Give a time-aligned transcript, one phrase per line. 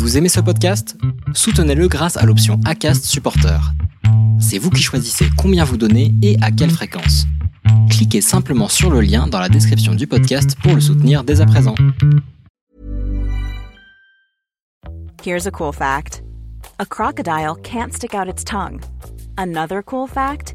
[0.00, 0.96] Vous aimez ce podcast?
[1.34, 3.60] Soutenez-le grâce à l'option ACAST Supporter.
[4.40, 7.26] C'est vous qui choisissez combien vous donnez et à quelle fréquence.
[7.90, 11.46] Cliquez simplement sur le lien dans la description du podcast pour le soutenir dès à
[11.46, 11.74] présent.
[15.22, 16.22] Here's a cool fact
[16.78, 18.80] a crocodile can't stick out its tongue.
[19.36, 20.54] Another cool fact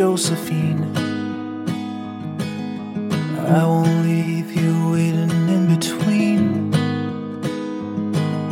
[0.00, 0.84] Josephine.
[3.48, 6.72] I won't leave you waiting in between.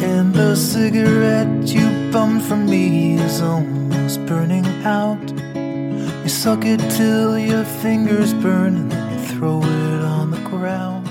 [0.02, 5.22] And the cigarette you bummed from me is almost burning out.
[6.22, 11.08] You suck it till your fingers burn and then throw it on the ground.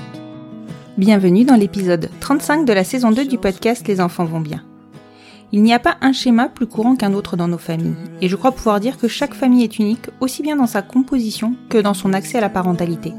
[0.96, 4.67] Bienvenue dans l'épisode 35 de la saison 2 du podcast Les enfants vont bien.
[5.50, 8.36] Il n'y a pas un schéma plus courant qu'un autre dans nos familles, et je
[8.36, 11.94] crois pouvoir dire que chaque famille est unique aussi bien dans sa composition que dans
[11.94, 13.14] son accès à la parentalité.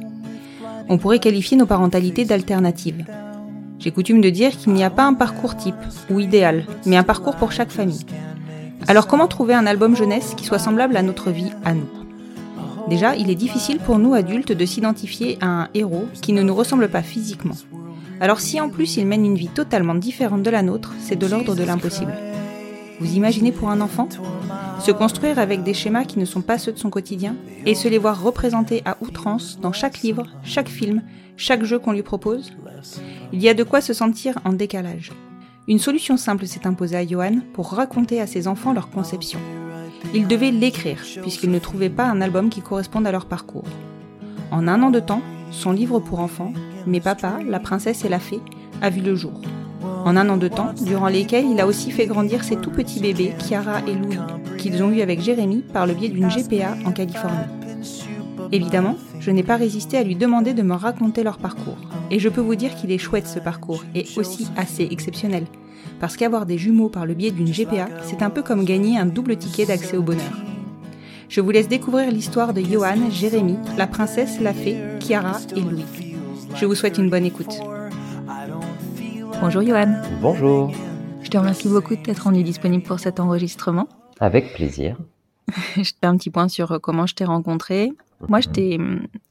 [0.89, 3.03] On pourrait qualifier nos parentalités d'alternatives.
[3.79, 5.73] J'ai coutume de dire qu'il n'y a pas un parcours type
[6.11, 8.05] ou idéal, mais un parcours pour chaque famille.
[8.87, 11.89] Alors comment trouver un album jeunesse qui soit semblable à notre vie à nous?
[12.89, 16.55] Déjà, il est difficile pour nous adultes de s'identifier à un héros qui ne nous
[16.55, 17.55] ressemble pas physiquement.
[18.21, 21.25] Alors si en plus il mène une vie totalement différente de la nôtre, c'est de
[21.25, 22.13] l'ordre de l'impossible.
[22.99, 24.09] Vous imaginez pour un enfant
[24.81, 27.87] Se construire avec des schémas qui ne sont pas ceux de son quotidien et se
[27.87, 31.01] les voir représentés à outrance dans chaque livre, chaque film,
[31.37, 32.51] chaque jeu qu'on lui propose?
[33.31, 35.13] Il y a de quoi se sentir en décalage.
[35.69, 39.39] Une solution simple s'est imposée à Johan pour raconter à ses enfants leur conception.
[40.13, 43.67] Il devait l'écrire puisqu'il ne trouvait pas un album qui corresponde à leur parcours.
[44.51, 46.53] En un an de temps, son livre pour enfants,
[46.89, 48.41] Mais papa, la princesse et la fée,
[48.81, 49.39] a vu le jour.
[50.05, 52.99] En un an de temps, durant lesquels il a aussi fait grandir ses tout petits
[52.99, 54.17] bébés, Chiara et Louis,
[54.57, 57.37] qu'ils ont eu avec Jérémy par le biais d'une GPA en Californie.
[58.51, 61.77] Évidemment, je n'ai pas résisté à lui demander de me raconter leur parcours.
[62.09, 65.45] Et je peux vous dire qu'il est chouette ce parcours, et aussi assez exceptionnel.
[65.99, 69.05] Parce qu'avoir des jumeaux par le biais d'une GPA, c'est un peu comme gagner un
[69.05, 70.41] double ticket d'accès au bonheur.
[71.27, 76.08] Je vous laisse découvrir l'histoire de Johan, Jérémy, la princesse, la fée, Chiara et Louis.
[76.55, 77.59] Je vous souhaite une bonne écoute.
[79.41, 80.01] Bonjour Johan.
[80.21, 80.71] Bonjour.
[81.21, 83.87] Je te remercie beaucoup de t'être rendu disponible pour cet enregistrement.
[84.19, 84.97] Avec plaisir.
[85.75, 87.91] je te fais un petit point sur euh, comment je t'ai rencontré.
[88.27, 88.77] Moi, je t'ai,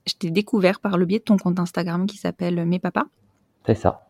[0.06, 3.04] je t'ai découvert par le biais de ton compte Instagram qui s'appelle Mes Papas.
[3.66, 4.08] C'est ça.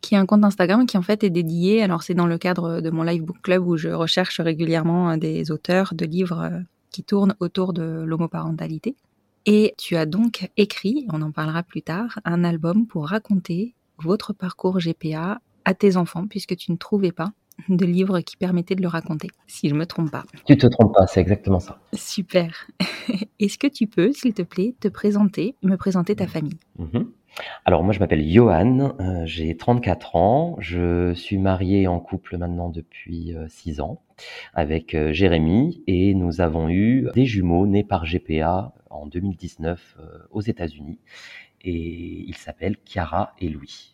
[0.00, 1.82] Qui est un compte Instagram qui en fait est dédié.
[1.82, 5.16] Alors, c'est dans le cadre de mon Live Book Club où je recherche régulièrement euh,
[5.16, 8.94] des auteurs de livres euh, qui tournent autour de l'homoparentalité.
[9.46, 14.32] Et tu as donc écrit, on en parlera plus tard, un album pour raconter votre
[14.32, 17.32] parcours GPA à tes enfants, puisque tu ne trouvais pas
[17.68, 20.24] de livre qui permettait de le raconter, si je me trompe pas.
[20.46, 21.78] Tu te trompes pas, c'est exactement ça.
[21.92, 22.68] Super.
[23.38, 26.58] Est-ce que tu peux, s'il te plaît, te présenter, me présenter ta famille?
[26.78, 27.10] Mhm.
[27.64, 32.68] Alors moi je m'appelle Johan, euh, j'ai 34 ans, je suis marié en couple maintenant
[32.68, 34.02] depuis 6 ans
[34.54, 40.04] avec euh, Jérémy et nous avons eu des jumeaux nés par GPA en 2019 euh,
[40.30, 40.98] aux États-Unis
[41.62, 43.90] et ils s'appellent Chiara et Louis.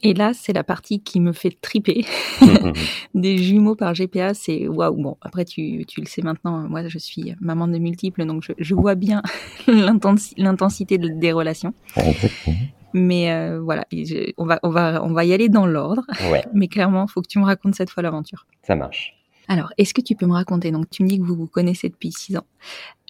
[0.00, 2.04] Et là, c'est la partie qui me fait triper.
[3.14, 4.94] des jumeaux par GPA, c'est waouh.
[5.02, 8.52] Bon, après, tu, tu, le sais maintenant, moi, je suis maman de multiples, donc je,
[8.58, 9.22] je vois bien
[9.66, 11.74] l'intensi- l'intensité de- des relations.
[11.96, 12.56] Exactement.
[12.94, 16.02] Mais euh, voilà, je- on, va, on, va, on va y aller dans l'ordre.
[16.30, 18.46] Ouais, Mais clairement, il faut que tu me racontes cette fois l'aventure.
[18.62, 19.14] ça marche.
[19.48, 21.88] Alors, est-ce que tu peux me raconter Donc, tu me dis que vous vous connaissez
[21.88, 22.44] depuis six ans.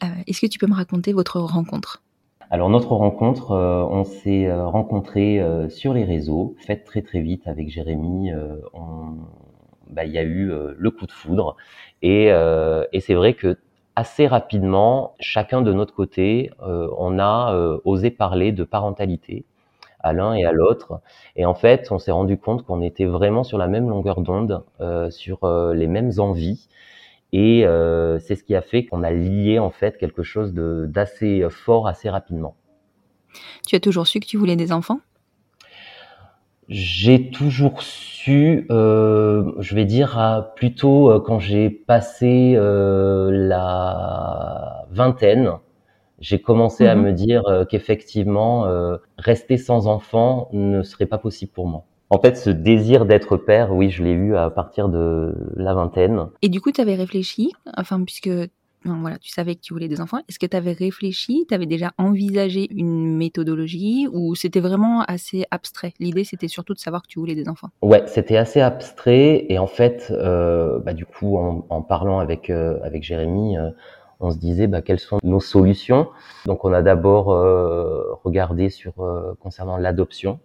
[0.05, 2.03] Euh, est-ce que tu peux me raconter votre rencontre?
[2.51, 7.47] Alors notre rencontre, euh, on s'est euh, rencontrés sur les réseaux, fait très très vite
[7.47, 8.31] avec Jérémy.
[8.73, 9.17] on-
[9.91, 11.57] bah, Il y a eu le coup de foudre
[12.03, 12.27] et,
[12.93, 13.59] et c'est vrai que
[13.97, 19.45] assez rapidement, chacun de notre côté, on a osé parler de parentalité
[20.01, 21.01] à l'un et à l'autre.
[21.37, 24.65] Et en fait, on s'est rendu compte qu'on était vraiment sur la même longueur d'onde,
[24.81, 26.69] euh, sur euh, les mêmes envies.
[27.33, 30.87] Et euh, c'est ce qui a fait qu'on a lié en fait quelque chose de-
[30.89, 32.55] d'assez fort assez rapidement.
[33.67, 35.01] Tu as toujours su que tu voulais des enfants?
[36.69, 44.85] J'ai toujours su, euh, je vais dire, à- plutôt euh, quand j'ai passé euh, la
[44.91, 45.53] vingtaine,
[46.21, 47.03] j'ai commencé à Mhm.
[47.03, 51.85] me dire euh, qu'effectivement, euh, rester sans enfant ne serait pas possible pour moi.
[52.11, 56.27] En fait, ce désir d'être père, oui, je l'ai eu à partir de la vingtaine.
[56.43, 58.31] Et du coup, tu avais réfléchi, enfin, puisque
[58.87, 61.55] enfin, voilà, tu savais que tu voulais des enfants, est-ce que tu avais réfléchi, tu
[61.55, 65.93] avais déjà envisagé une méthodologie ou c'était vraiment assez abstrait?
[66.01, 67.69] L'idée, c'était surtout de savoir que tu voulais des enfants.
[67.83, 72.49] Ouais, c'était assez abstrait et en fait, euh, bah, du coup, en, en parlant avec
[72.49, 73.69] euh, avec Jérémy, euh,
[74.21, 76.09] on se disait bah, quelles sont nos solutions?
[76.47, 80.41] Donc, on a d'abord euh, regardé sur euh, concernant l'adoption.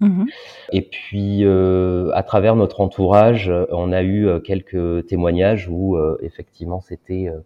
[0.00, 0.26] Mhm.
[0.72, 6.18] Et puis, euh, à travers notre entourage, on a eu euh, quelques témoignages où euh,
[6.22, 7.38] effectivement c'était euh,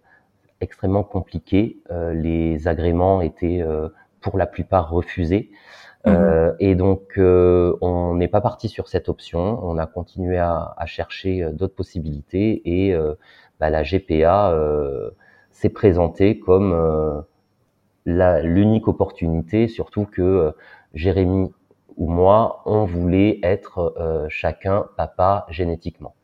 [0.60, 1.78] extrêmement compliqué.
[1.90, 3.88] Euh, les agréments étaient euh,
[4.20, 5.50] pour la plupart refusés.
[6.06, 9.58] Euh, et donc, euh, on n'est pas parti sur cette option.
[9.64, 13.14] On a continué à, à chercher d'autres possibilités et euh,
[13.58, 15.10] bah, la GPA euh,
[15.56, 17.20] s'est présentée comme euh,
[18.05, 20.50] l'unique opportunité, surtout que euh,
[20.94, 21.50] Jérémy
[21.97, 26.14] ou moi, on voulait être euh, chacun papa génétiquement.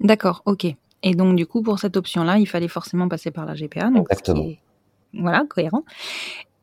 [0.00, 0.66] D'accord, ok.
[1.02, 3.90] Et donc, du coup, pour cette option-là, il fallait forcément passer par la GPA.
[3.90, 4.44] Donc, ce qui Exactement.
[4.44, 4.58] est,
[5.14, 5.84] voilà, cohérent.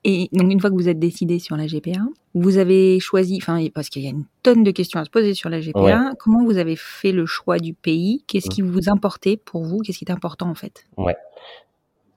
[0.04, 2.02] Et donc, une fois que vous êtes décidé sur la GPA,
[2.36, 5.34] vous avez choisi, enfin, parce qu'il y a une tonne de questions à se poser
[5.34, 5.96] sur la GPA, Ouais.
[6.20, 8.24] comment vous avez fait le choix du pays?
[8.28, 8.52] Qu'est-ce Mm.
[8.52, 9.80] qui vous importait pour vous?
[9.80, 10.86] Qu'est-ce qui est important en fait?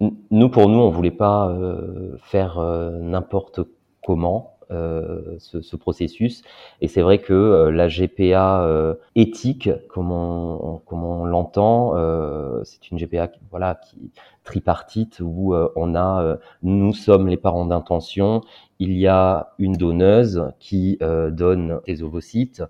[0.00, 3.61] Nous, pour nous, on voulait pas euh, faire euh, n'importe
[4.02, 6.43] comment euh, ce, ce processus.
[6.81, 12.62] Et c'est vrai que euh, la GPA euh, éthique, comme on, comme on l'entend, euh,
[12.64, 14.11] c'est une GPA qui, voilà, qui
[14.44, 18.41] tripartite où on a, nous sommes les parents d'intention,
[18.79, 22.62] il y a une donneuse qui donne des ovocytes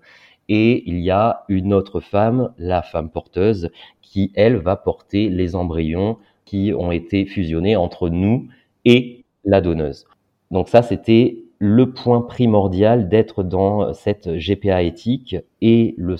[0.49, 3.69] et il y a une autre femme, la femme porteuse,
[4.01, 6.17] qui elle va porter les embryons
[6.51, 8.49] qui ont été fusionnés entre nous
[8.83, 10.05] et la donneuse.
[10.51, 16.17] Donc ça, c'était le point primordial d'être dans cette GPA éthique et le,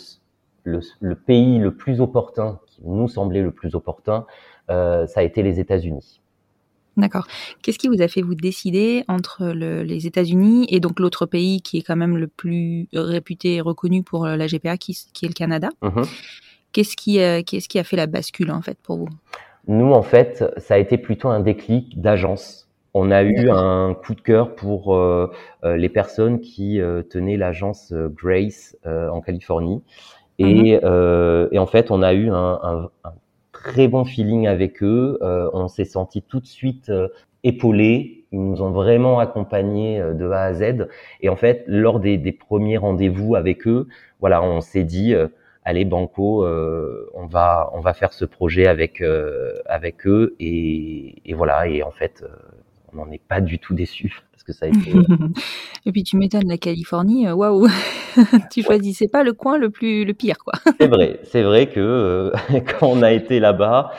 [0.64, 4.26] le, le pays le plus opportun, qui nous semblait le plus opportun,
[4.70, 6.22] euh, ça a été les États-Unis.
[6.96, 7.28] D'accord.
[7.62, 11.62] Qu'est-ce qui vous a fait vous décider entre le- les États-Unis et donc l'autre pays
[11.62, 15.28] qui est quand même le plus réputé et reconnu pour la GPA, qui, qui est
[15.28, 15.70] le Canada?
[15.82, 16.06] Mhm.
[16.72, 19.10] Qu'est-ce qui, euh, qu'est-ce qui a fait la bascule en fait pour vous?
[19.68, 22.70] Nous, en fait, ça a été plutôt un déclic d'agence.
[22.94, 25.32] On a eu un coup de cœur pour euh,
[25.64, 29.82] euh, les personnes qui euh, tenaient l'agence euh, Grace euh, en Californie.
[30.40, 33.14] Et, euh, et en fait, on a eu un, un- un
[33.54, 35.20] très bon feeling avec eux.
[35.22, 37.10] Euh, on s'est senti tout de suite euh,
[37.44, 38.26] épaulés.
[38.32, 40.88] Ils nous ont vraiment accompagnés de A à Z.
[41.22, 43.88] Et en fait, lors des, des premiers rendez-vous avec eux,
[44.22, 45.28] voilà, on s'est dit, euh,
[45.72, 50.36] allez Banco, euh, on va on va faire ce projet avec euh, avec eux.
[50.40, 51.68] Et, et voilà.
[51.68, 52.28] Et en fait, euh,
[52.94, 54.94] on n'en est pas du tout déçu parce que ça a été
[55.86, 57.68] Et puis tu m'étonnes, la Californie, waouh,
[58.52, 60.54] tu choisissais pas le coin le plus le pire quoi.
[60.80, 62.32] C'est vrai, c'est vrai que euh,
[62.80, 63.92] quand on a été là-bas,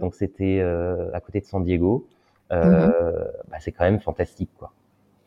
[0.00, 2.08] donc c'était à côté de San Diego,
[2.52, 4.72] euh, bah, c'est quand même fantastique, quoi.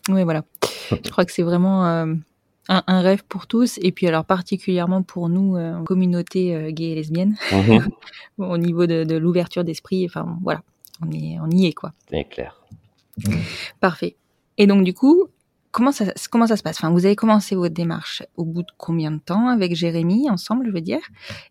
[0.09, 0.43] Oui, voilà.
[0.91, 2.05] Je crois que c'est vraiment
[2.69, 6.91] un, un rêve pour tous, et puis alors particulièrement pour nous, euh, communauté euh, gay
[6.91, 7.88] et lesbienne, Mhm.
[8.39, 10.06] au niveau de, de l'ouverture d'esprit.
[10.06, 10.62] Enfin voilà,
[11.06, 11.94] on est on y est quoi.
[12.09, 12.59] c'est clair.
[13.80, 14.16] Parfait.
[14.57, 15.28] Et donc du coup,
[15.71, 16.78] comment ça comment ça se passe?
[16.78, 20.66] Enfin, vous avez commencé votre démarche au bout de combien de temps avec Jérémy ensemble,
[20.68, 21.01] je veux dire?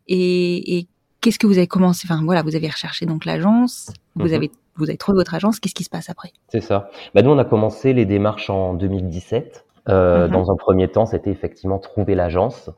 [0.08, 0.86] Et, et
[1.20, 2.06] qu'est-ce que vous avez commencé?
[2.10, 4.34] Enfin voilà, vous avez recherché donc l'agence, vous Mhm.
[4.34, 5.60] avez vous avez trouvé votre agence.
[5.60, 6.32] Qu'est-ce qui se passe après?
[6.48, 6.90] C'est ça.
[7.14, 9.64] Bah, nous, on a commencé les démarches en 2017.
[9.88, 10.32] Euh, Mhm.
[10.32, 12.70] Dans un premier temps, c'était effectivement trouver l'agence.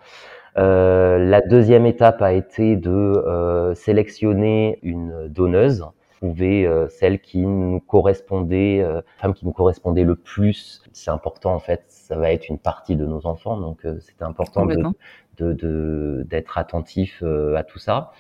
[0.59, 5.87] Euh, la deuxième étape a été de euh, sélectionner une donneuse,
[6.17, 10.83] trouver euh, celle qui nous correspondait, euh, femme qui nous correspondait le plus.
[10.93, 14.25] C'est important en fait, ça va être une partie de nos enfants, donc euh, c'était
[14.25, 14.95] important de Complètement.
[15.39, 17.23] de- de- d'être attentif
[17.57, 18.13] à tout ça.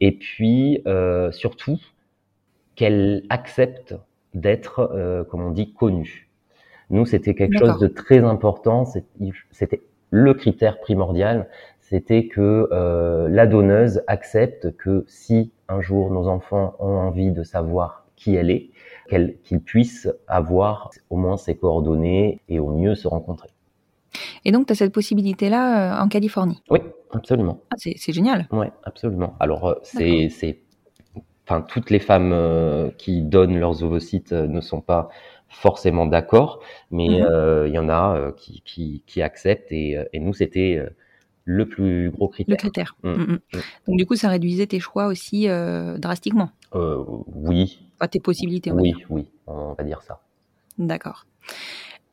[0.00, 1.78] Et puis euh, surtout
[2.76, 3.94] qu'elle accepte
[4.34, 6.29] d'être, euh, comme on dit, connue.
[6.90, 8.84] Nous, c'était quelque chose de très important.
[8.84, 9.80] C'était
[10.10, 11.48] le critère primordial,
[11.80, 17.44] c'était que euh, la donneuse accepte que si un jour nos enfants ont envie de
[17.44, 18.70] savoir qui elle est,
[19.44, 23.48] qu'ils puissent avoir au moins ses coordonnées et au mieux se rencontrer.
[24.44, 26.62] Et donc tu as cette possibilité là en Californie?
[26.70, 26.80] Oui,
[27.12, 27.60] absolument.
[27.70, 28.46] Ah, c'est génial.
[28.50, 29.34] Ouais, absolument.
[29.40, 30.60] Alors euh, c'est c'est
[31.46, 35.08] enfin toutes les femmes euh, qui donnent leurs ovocytes euh, ne sont pas
[35.50, 37.26] forcément d'accord, mais Mhm.
[37.30, 40.80] euh, il y en a euh, qui, qui qui acceptent et, euh, et nous c'était
[41.44, 42.52] le plus gros critère.
[42.52, 42.96] Le critère.
[43.02, 43.10] Mm.
[43.10, 43.38] Mm, mm.
[43.88, 46.50] Donc du coup, ça réduisait tes choix aussi euh, drastiquement.
[46.74, 47.02] Euh,
[47.34, 49.06] oui, Enfin, tes possibilités, on va oui, dire.
[49.10, 50.20] oui, on va dire ça.
[50.78, 51.26] D'accord.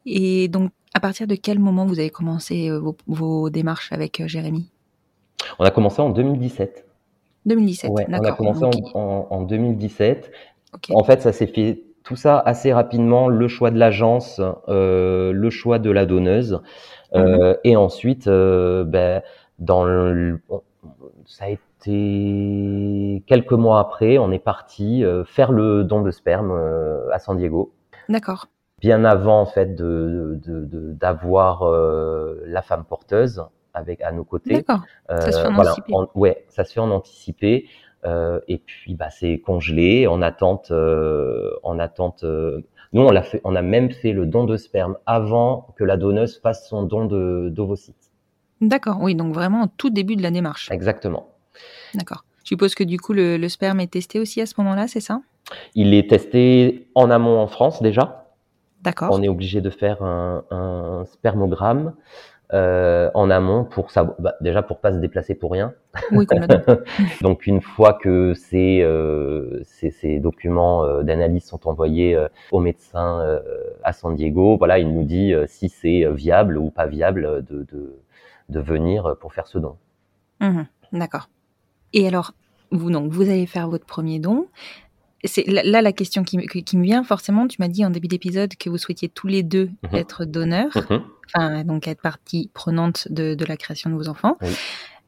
[0.05, 4.69] Et donc, à partir de quel moment vous avez commencé vos, vos démarches avec Jérémy?
[5.59, 6.85] On a commencé en 2017.
[7.45, 8.37] 2017, Ouais, on a d'accord.
[8.37, 10.31] commencé en, en- en 2017.
[10.73, 10.87] ok.
[10.91, 13.27] En fait, ça s'est fait tout ça assez rapidement.
[13.27, 16.61] Le choix de l'agence, euh, le choix de la donneuse,
[17.13, 19.21] euh, et ensuite, euh, ben,
[19.59, 20.39] dans le,
[21.25, 26.57] ça a été quelques mois après, on est parti faire le don de sperme
[27.11, 27.73] à San Diego.
[28.07, 28.47] D'accord.
[28.79, 30.39] Bien avant en fait de
[30.93, 31.69] d'avoir
[32.45, 34.53] la femme porteuse avec à nos côtés.
[34.53, 34.81] D'accord.
[35.09, 35.93] Ça se fait en voilà, anticipé.
[36.15, 37.67] ouais, ça se fait en anticipé.
[38.07, 40.71] Euh, et puis, bah, c'est congelé en attente.
[40.71, 42.23] euh, en attente.
[42.23, 42.61] euh,
[42.93, 43.41] nous, on l'a fait.
[43.43, 47.05] On a même fait le don de sperme avant que la donneuse fasse son don
[47.05, 48.11] de d'ovocytes.
[48.61, 48.97] D'accord.
[49.01, 50.71] Oui, donc vraiment au tout début de la démarche.
[50.71, 51.27] Exactement.
[51.93, 52.23] D'accord.
[52.43, 55.01] Je suppose que du coup, le, le sperme est testé aussi à ce moment-là, c'est
[55.01, 55.21] ça?
[55.75, 58.23] Il est testé en amont en France déjà.
[58.83, 59.09] D'accord.
[59.11, 61.93] On est obligé de faire un, un spermogramme
[62.53, 64.15] euh, en amont pour ça.
[64.19, 65.73] Bah, déjà pour pas se déplacer pour rien.
[66.11, 66.77] Oui, complètement.
[67.21, 72.17] Donc une fois que ces, euh, ces, ces documents euh, d'analyse sont envoyés
[72.51, 73.39] au médecin
[73.83, 77.99] à San Diego, voilà, il nous dit si c'est viable ou pas viable de, de,
[78.49, 79.75] de venir pour faire ce don.
[80.39, 80.67] Mhm.
[80.93, 81.29] D'accord.
[81.93, 82.33] Et alors,
[82.71, 84.47] vous, donc, vous allez faire votre premier don.
[85.23, 87.47] C'est là, la question qui, me- qui- qui me vient forcément.
[87.47, 89.95] Tu m'as dit en début d'épisode que vous souhaitiez tous les deux Mhm.
[89.99, 91.01] être donneurs, Mhm.
[91.35, 94.37] enfin donc être partie prenante de, de la création de vos enfants.
[94.41, 94.49] Oui.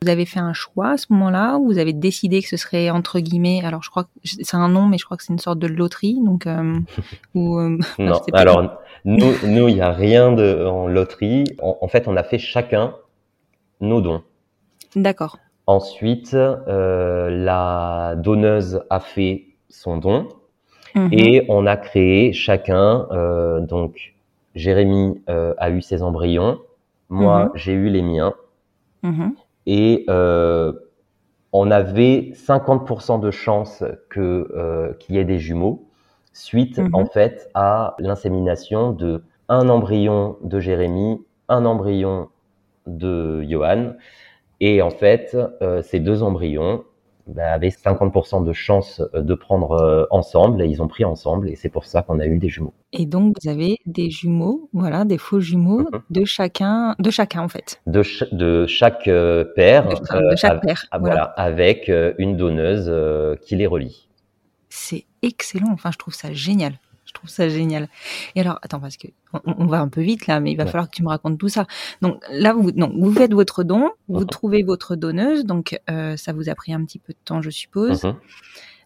[0.01, 2.89] Vous avez fait un choix à ce moment-là ou vous avez décidé que ce serait
[2.89, 3.61] entre guillemets.
[3.65, 5.67] Alors je crois que c'est un nom, mais je crois que c'est une sorte de
[5.67, 6.17] loterie.
[6.23, 6.79] Donc euh,
[7.35, 11.43] ou euh, Non, alors nous, nous, il n'y a rien de en loterie.
[11.61, 12.95] En, en fait, on a fait chacun
[13.81, 14.23] nos dons.
[14.95, 15.37] d'accord.
[15.67, 20.27] Ensuite, euh, la donneuse a fait son don.
[20.95, 21.09] Mhm.
[21.11, 24.15] Et on a créé chacun, euh, donc
[24.55, 26.59] Jérémy euh, a eu ses embryons,
[27.09, 27.51] moi Mhm.
[27.55, 28.33] j'ai eu les miens,
[29.03, 29.35] Mhm.
[29.67, 30.73] et euh,
[31.53, 35.85] on avait 50% de chances que qu'il y ait des jumeaux,
[36.33, 42.29] suite en fait à l'insémination de un embryon de Jérémy, un embryon
[42.87, 43.93] de Johan,
[44.59, 45.37] et en fait
[45.83, 46.83] ces deux embryons
[47.35, 51.49] bah, avaient 50% de chances euh, de prendre euh, ensemble, et ils ont pris ensemble,
[51.49, 52.73] et c'est pour ça qu'on a eu des jumeaux.
[52.93, 56.01] Et donc vous avez des jumeaux, voilà, des faux jumeaux Mhm.
[56.09, 60.51] de chacun, de chacun en fait, De, ch- de chaque euh, père, de, euh, chaque
[60.53, 60.85] av- père.
[60.91, 61.05] voilà.
[61.05, 64.07] voilà, avec euh, une donneuse euh, qui les relie.
[64.69, 65.71] C'est excellent.
[65.71, 66.73] Enfin, je trouve ça génial.
[67.09, 67.87] Je trouve ça génial.
[68.35, 70.65] Et alors, attends, parce que on, on va un peu vite là, mais il va
[70.65, 70.69] Ouais.
[70.69, 71.65] falloir que tu me racontes tout ça.
[72.03, 74.25] Donc là, vous, donc, vous faites votre don, vous Mhm.
[74.27, 77.49] trouvez votre donneuse, donc euh, ça vous a pris un petit peu de temps, je
[77.49, 78.03] suppose.
[78.03, 78.15] Mhm.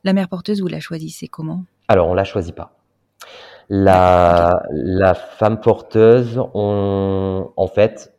[0.05, 1.65] La mère porteuse, vous la choisissez comment?
[1.89, 2.77] Alors, on la choisit pas.
[3.69, 8.13] La, la femme porteuse, on, en fait,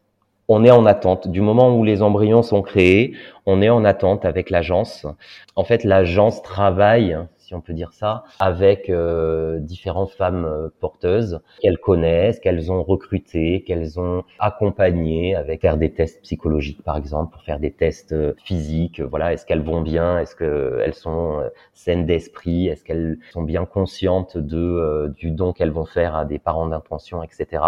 [0.48, 1.28] on est en attente.
[1.28, 5.06] Du moment où les embryons sont créés, on est en attente avec l'agence.
[5.56, 11.40] En fait, l'agence travaille, si on peut dire ça, avec euh, différentes femmes euh, porteuses
[11.60, 17.32] qu'elles connaissent, qu'elles ont recrutées, qu'elles ont accompagnées avec faire des tests psychologiques, par exemple,
[17.32, 19.00] pour faire des tests euh, physiques.
[19.00, 20.18] Voilà, est-ce qu'elles vont bien?
[20.18, 21.42] Est-ce qu'elles sont
[21.74, 22.68] saines d'esprit?
[22.68, 26.66] Est-ce qu'elles sont bien conscientes de euh, du don qu'elles vont faire à des parents
[26.66, 27.62] d'intention, etc.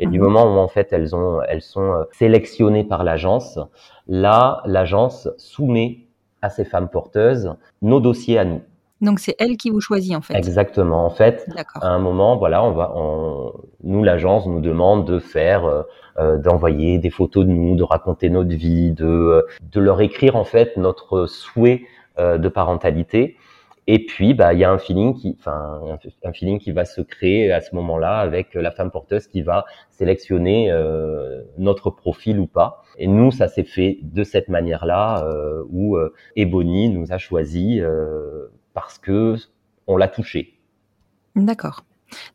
[0.00, 0.24] Et du Mhm.
[0.24, 3.58] moment où en fait elles ont elles sont sélectionnées par l'agence,
[4.08, 6.00] là l'agence soumet
[6.42, 8.62] à ces femmes porteuses nos dossiers à nous.
[9.04, 10.34] Donc c'est elle qui vous choisit en fait.
[10.34, 11.04] Exactement.
[11.04, 11.46] En fait,
[11.80, 15.82] à un moment, voilà, on va, on, nous l'agence nous demande de faire, euh,
[16.18, 20.36] euh, d'envoyer des photos de nous, de raconter notre vie, de, euh, de leur écrire
[20.36, 21.82] en fait notre souhait
[22.18, 23.36] euh, de parentalité.
[23.86, 25.80] Et puis, bah, il y a un feeling qui, enfin,
[26.24, 29.66] un, feeling qui va se créer à ce moment-là avec la femme porteuse qui va
[29.90, 32.82] sélectionner euh, notre profil ou pas.
[32.96, 37.82] Et nous, ça s'est fait de cette manière-là, euh, où euh, Ebony nous a choisi
[38.74, 39.36] parce que
[39.86, 40.58] on l'a touché.
[41.36, 41.84] D'accord.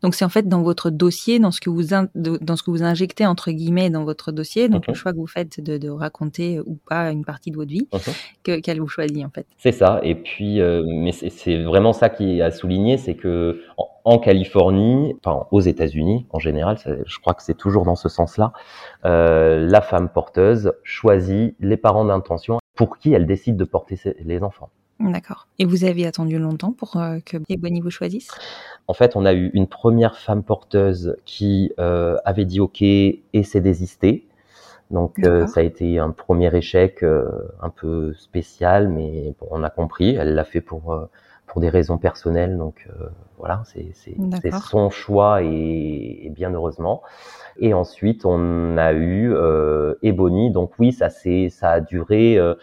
[0.04, 2.70] Donc c'est en fait dans votre dossier, dans ce que vous in- dans ce que
[2.72, 4.96] vous injectez entre guillemets dans votre dossier, donc le Mhm.
[4.96, 8.14] choix que vous faites de, de raconter ou pas une partie de votre vie, Mhm.
[8.44, 9.46] que qu'elle vous choisit en fait.
[9.58, 10.02] C'est ça.
[10.04, 14.18] Et puis, euh, mais c'est- vraiment ça qui est à souligner, c'est que en, en
[14.20, 18.52] Californie, enfin aux États-Unis en général, je crois que c'est toujours dans ce sens-là,
[19.06, 24.18] euh, la femme porteuse choisit les parents d'intention pour qui elle décide de porter ses-
[24.26, 24.70] les enfants.
[25.00, 25.48] D'accord.
[25.60, 28.30] Et vous avez attendu longtemps pour euh, que Ebony vous choisisse?
[28.88, 33.44] En fait, on a eu une première femme porteuse qui euh, avait dit OK et
[33.44, 34.28] s'est désistée.
[34.92, 40.16] Donc ça a été un premier échec un peu spécial, mais bon, on a compris.
[40.16, 41.00] Elle l'a fait pour
[41.46, 42.88] pour des raisons personnelles, donc
[43.38, 43.94] voilà, c'est
[44.52, 47.04] son choix et, et, bien heureusement.
[47.58, 50.52] Et ensuite, on a eu euh, Ebony.
[50.52, 52.56] Donc oui, ça c'est ça a duré euh,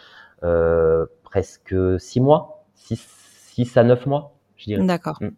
[0.43, 3.05] euh, presque six mois, six,
[3.53, 4.83] six à neuf mois, je dirais.
[4.83, 5.17] D'accord.
[5.21, 5.29] Mm.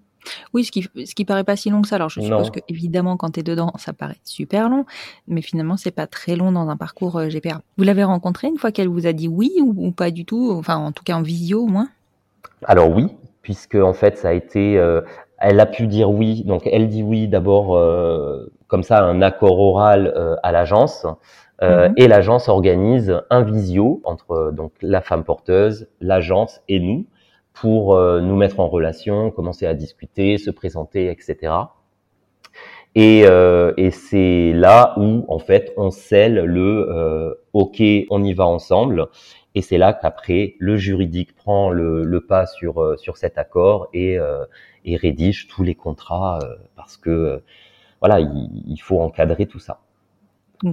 [0.53, 1.95] Oui, ce qui, ce qui paraît pas si long que ça.
[1.95, 4.85] Alors, je suppose que évidemment, quand tu es dedans, ça paraît super long,
[5.27, 7.61] mais finalement, c'est pas très long dans un parcours euh, GPA.
[7.77, 10.51] Vous l'avez rencontrée une fois qu'elle vous a dit oui ou, ou, pas du tout?
[10.51, 11.87] Enfin, en tout cas en visio au moins?
[12.65, 13.07] Alors oui,
[13.41, 15.01] puisque en fait, ça a été euh,
[15.39, 19.59] elle a pu dire oui, donc elle dit oui d'abord euh, comme ça un accord
[19.59, 21.05] oral euh, à l'agence
[21.61, 21.93] euh, mhm.
[21.97, 27.05] et l'agence organise un visio entre donc la femme porteuse, l'agence et nous
[27.53, 31.51] pour nous mettre en relation, commencer à discuter, se présenter, etc.
[32.95, 39.07] Et, et c'est là où en fait on scelle le OK, on y va ensemble.
[39.55, 44.17] Et c'est là qu'après le juridique prend le, le pas sur sur cet accord et
[44.85, 47.37] et rédige tous les contrats euh, parce que euh,
[47.99, 49.81] voilà, il, faut encadrer tout ça.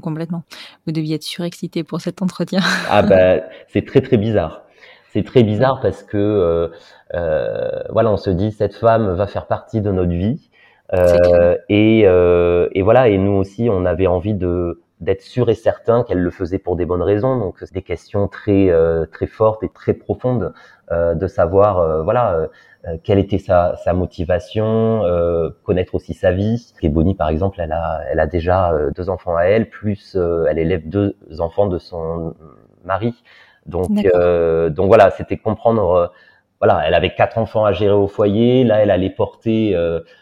[0.02, 0.42] Complètement.
[0.86, 2.60] Vous deviez être surexcité pour cet entretien.
[2.90, 4.62] ah ben, c'est très très bizarre.
[5.12, 6.68] C'est très bizarre parce que euh,
[7.14, 10.50] euh, voilà, on se dit cette femme va faire partie de notre vie
[10.94, 13.08] euh, et, euh, et voilà.
[13.08, 16.76] Et nous aussi, on avait envie de d'être sûr et certain qu'elle le faisait pour
[16.76, 17.38] des bonnes raisons.
[17.38, 18.70] Donc, des questions très
[19.12, 20.54] très fortes et très profondes
[20.90, 22.48] de savoir voilà
[22.86, 26.72] euh, quelle était sa, sa motivation, euh, connaître aussi sa vie.
[26.82, 30.16] Et Bonnie, par exemple, elle a, elle a déjà euh, deux enfants à elle, plus
[30.48, 32.34] elle élève deux enfants de son
[32.84, 33.14] mari.
[33.66, 36.12] Donc, donc voilà, c'était comprendre.
[36.60, 38.64] Voilà, elle avait quatre enfants à gérer au foyer.
[38.64, 39.76] Là, elle allait porter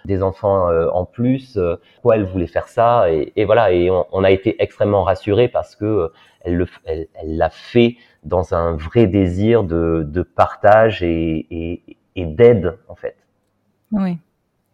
[0.05, 1.59] des enfants en plus.
[1.95, 5.77] Pourquoi elle voulait faire ça et, et, voilà, et on, a été extrêmement rassurés parce
[5.77, 6.11] que
[6.41, 12.27] elle l'a elle, elle fait dans un vrai désir de, de partage et, et, et
[12.27, 13.17] d'aide en fait.
[13.93, 14.19] Oui.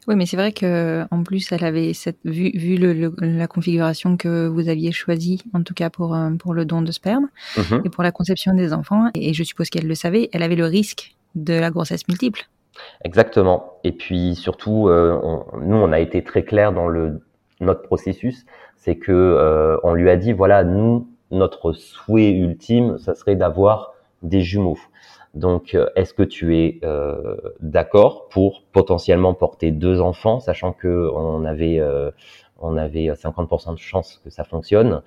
[0.08, 4.16] Oui, mais c'est vrai que en plus, elle avait cette vu, vu le, la configuration
[4.16, 7.82] que vous aviez choisie, en tout cas pour euh, pour le don de sperme mhm.
[7.84, 10.64] et pour la conception des enfants, et je suppose qu'elle le savait, elle avait le
[10.64, 12.42] risque de la grossesse multiple.
[13.04, 13.74] Exactement.
[13.84, 15.20] Et puis surtout, euh,
[15.60, 17.20] nous, on a été très clair dans le
[17.60, 23.14] notre processus, c'est que euh, on lui a dit voilà, nous, notre souhait ultime, ça
[23.14, 24.78] serait d'avoir des jumeaux.
[25.34, 31.08] Donc, euh, est-ce que tu es euh, d'accord pour potentiellement porter deux enfants, sachant que
[31.14, 32.10] on avait euh,
[32.58, 35.02] on avait 50% de chances que ça fonctionne?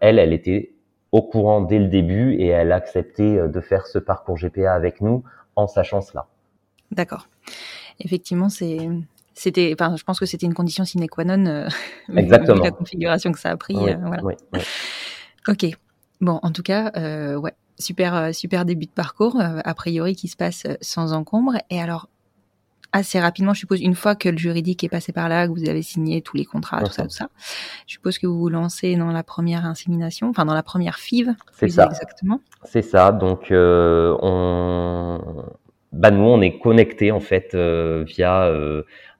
[0.00, 0.75] elle, elle était
[1.12, 5.00] au courant dès le début et elle a accepté de faire ce parcours GPA avec
[5.00, 6.26] nous en sachant cela.
[6.90, 7.28] D'accord.
[8.00, 8.88] Effectivement, c'est
[9.34, 11.68] c'était, enfin, je pense que c'était une condition sine qua non.
[12.16, 12.64] Exactement.
[12.64, 13.74] la configuration que ça a pris.
[13.74, 14.24] voilà.
[14.24, 14.60] oui, oui.
[15.48, 15.66] Ok.
[16.20, 20.16] Bon, en tout cas, euh, ouais, super, euh, super début de parcours, euh, a priori
[20.16, 21.54] qui se passe euh, sans encombre.
[21.70, 22.08] Et alors,
[22.92, 25.68] assez rapidement, je suppose, une fois que le juridique est passé par là, que vous
[25.68, 27.28] avez signé tous les contrats, tout ça, tout ça,
[27.86, 31.34] je suppose que vous vous lancez dans la première insémination, enfin dans la première FIV.
[31.52, 31.86] C'est ça.
[31.86, 32.40] Exactement.
[32.64, 33.12] C'est ça.
[33.12, 35.20] Donc, euh, on,
[35.92, 38.50] bah nous, on est connecté en fait via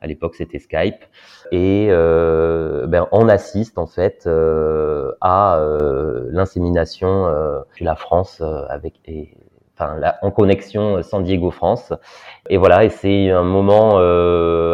[0.01, 1.05] à l'époque c'était Skype,
[1.53, 8.41] et euh, ben, on assiste en fait euh, à euh, l'insémination euh, de la France
[8.41, 9.37] euh, avec et,
[9.81, 11.93] en connexion San Diego France.
[12.49, 13.99] Et voilà, c'est un moment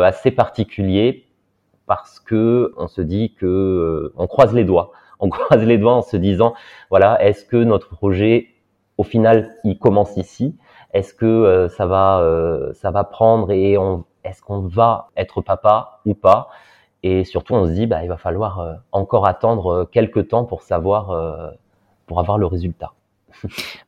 [0.02, 1.26] assez particulier
[1.86, 6.02] parce que on se dit que on croise les doigts, on croise les doigts en
[6.02, 6.54] se disant
[6.90, 8.48] voilà, est-ce que notre projet
[8.98, 10.56] au final il commence ici?
[10.92, 13.76] Est-ce que ça va ça va prendre et
[14.24, 16.48] est-ce qu'on va être papa ou pas?
[17.02, 20.44] Et surtout, on se dit, bah, il va falloir euh, encore attendre euh, quelques temps
[20.44, 21.50] pour savoir, euh,
[22.06, 22.92] pour avoir le résultat.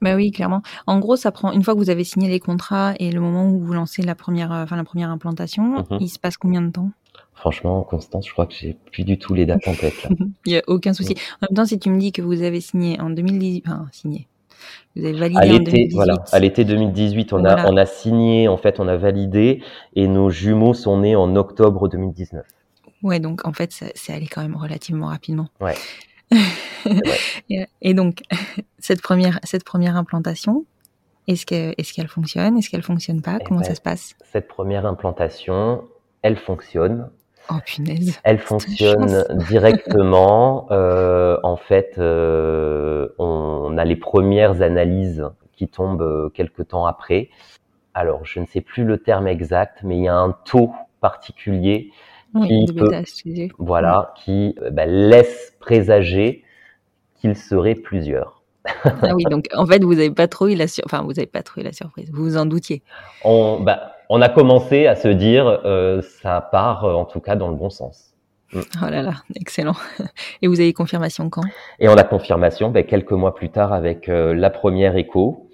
[0.00, 0.62] Bah oui, clairement.
[0.86, 3.48] En gros, ça prend une fois que vous avez signé les contrats et le moment
[3.48, 5.98] où vous lancez la première, enfin la première implantation, mhm.
[6.00, 6.90] il se passe combien de temps?
[7.34, 10.08] Franchement, Constance, je crois que j'ai plus du tout les dates en tête.
[10.46, 11.14] il y a aucun souci.
[11.42, 14.28] En même temps, si tu me dis que vous avez signé en 2018, enfin signé,
[14.96, 18.56] vous avez validé à l'été, voilà, à l'été 2018, on a on a signé, en
[18.56, 19.62] fait, on a validé,
[19.96, 22.46] et nos jumeaux sont nés en octobre 2019.
[23.02, 25.48] Ouais, donc en fait, c'est allé quand même relativement rapidement.
[25.60, 25.74] Ouais.
[27.82, 28.22] et, donc
[28.78, 30.64] cette première cette première implantation,
[31.26, 34.14] est-ce que est-ce qu'elle fonctionne, est-ce qu'elle fonctionne pas, eh comment ben, ça se passe?
[34.32, 35.84] Cette première implantation,
[36.22, 37.10] elle fonctionne.
[37.50, 38.18] Oh punaise.
[38.24, 40.66] Elle fonctionne directement.
[40.70, 47.28] Euh, en fait, euh, on a les premières analyses qui tombent euh, quelques temps après.
[47.92, 51.92] Alors, je ne sais plus le terme exact, mais il y a un taux particulier
[52.42, 52.90] qui peut,
[53.58, 56.44] voilà, qui bah, laisse présager
[57.20, 58.42] qu'ils seraient plusieurs.
[58.84, 61.42] ah oui, donc en fait, vous n'avez pas trop eu la enfin, vous avez pas
[61.42, 62.10] trop la surprise.
[62.12, 62.82] Vous vous en doutiez.
[63.24, 67.48] On, bah, on a commencé à se dire, euh, ça part en tout cas dans
[67.48, 68.14] le bon sens.
[68.52, 68.60] Mm.
[68.82, 69.76] Oh là là, excellent.
[70.42, 71.44] Et vous avez confirmation quand?
[71.78, 75.48] Et on a confirmation ben, quelques mois plus tard avec la première écho,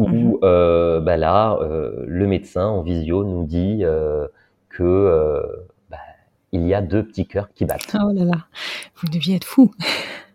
[0.00, 0.38] où mhm.
[0.42, 4.26] euh, bah là, euh, le médecin en visio nous dit euh,
[4.70, 5.69] que euh, bah,
[6.52, 7.94] il y a deux petits cœurs qui battent.
[7.94, 8.46] Oh là là,
[8.96, 9.70] vous deviez être fou.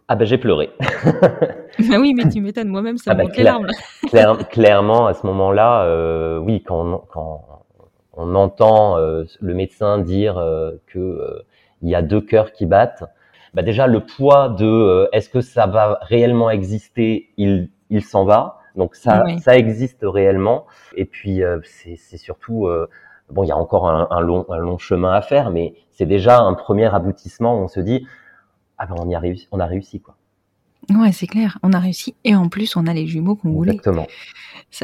[0.07, 0.69] Ah ben j'ai pleuré.
[1.09, 3.67] bah oui, mais tu m'étonnes, moi-même ça ah me les larmes.
[4.51, 7.63] clairement, à ce moment-là, oui, quand on, quand
[8.13, 10.35] on entend le médecin dire
[10.87, 11.43] que
[11.81, 13.03] il y a deux cœurs qui battent,
[13.55, 18.59] bah déjà le poids de est-ce que ça va réellement exister, il, il s'en va.
[18.75, 20.65] Donc ça, ça existe réellement.
[20.95, 22.89] Et puis euh, c'est surtout euh,
[23.29, 26.05] bon, il y a encore un, un, long, un long chemin à faire, mais c'est
[26.05, 28.05] déjà un premier aboutissement où on se dit
[28.77, 30.15] ah ben on y a réussi, on a réussi quoi.
[30.93, 33.73] Ouais, c'est clair, on a réussi et en plus on a les jumeaux qu'on voulait.
[33.73, 34.05] Exactement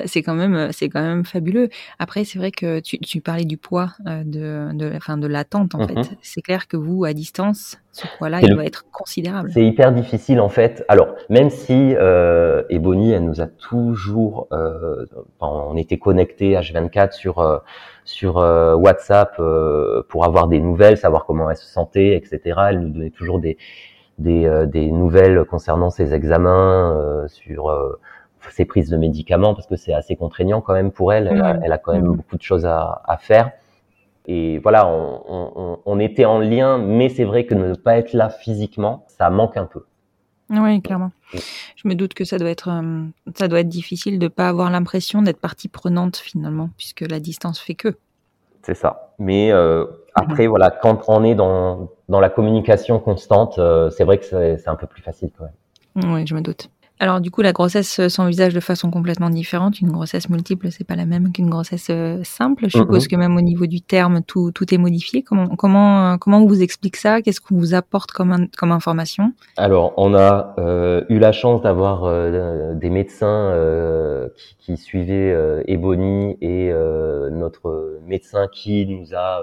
[0.05, 1.69] c'est quand même, c'est quand même fabuleux.
[1.99, 5.75] Après, c'est vrai que tu, tu, parlais du poids euh, de, de, enfin, de l'attente
[5.75, 6.03] en mm-hmm.
[6.05, 6.17] fait.
[6.21, 9.51] C'est clair que vous, à distance, ce poids-là, il doit être considérable.
[9.53, 10.85] C'est hyper difficile en fait.
[10.87, 15.05] Alors, même si euh, Ebony, elle nous a toujours, euh,
[15.39, 17.57] on était connectés H24 sur euh,
[18.03, 19.39] sur euh, WhatsApp
[20.09, 22.59] pour avoir des nouvelles, savoir comment elle se sentait, etc.
[22.69, 23.57] Elle nous donnait toujours des
[24.17, 27.71] des, des nouvelles concernant ses examens sur
[28.51, 31.27] ses prises de médicaments parce que c'est assez contraignant quand même pour elle.
[31.63, 33.51] Elle, a, quand même beaucoup de choses à, à faire.
[34.27, 38.13] Et voilà, on, on, on, était en lien, mais c'est vrai que ne pas être
[38.13, 39.85] là physiquement, ça manque un peu.
[40.51, 41.11] Oui, clairement.
[41.33, 44.69] Je me doute que ça doit être, euh, ça doit être difficile de pas avoir
[44.69, 47.97] l'impression d'être partie prenante finalement, puisque la distance fait que.
[48.61, 49.13] C'est ça.
[49.17, 54.17] Mais euh, après, voilà, quand on est dans, dans la communication constante, euh, c'est vrai
[54.17, 56.13] que c'est un peu plus facile quand même.
[56.13, 56.69] Oui, je me doute.
[57.01, 59.81] Alors du coup, la grossesse euh, s'envisage de façon complètement différente.
[59.81, 62.65] Une grossesse multiple, c'est pas la même qu'une grossesse euh, simple.
[62.67, 65.23] Je suppose que même au niveau du terme, tout, tout est modifié.
[65.23, 67.23] Comment comment euh, comment on vous explique ça?
[67.23, 69.33] Qu'est-ce qu'on vous apporte comme comme information?
[69.57, 70.53] Alors, on a
[71.09, 72.03] eu la chance d'avoir
[72.75, 73.51] des médecins
[74.37, 76.71] qui, qui, suivaient Ebony et
[77.31, 79.41] notre médecin qui nous a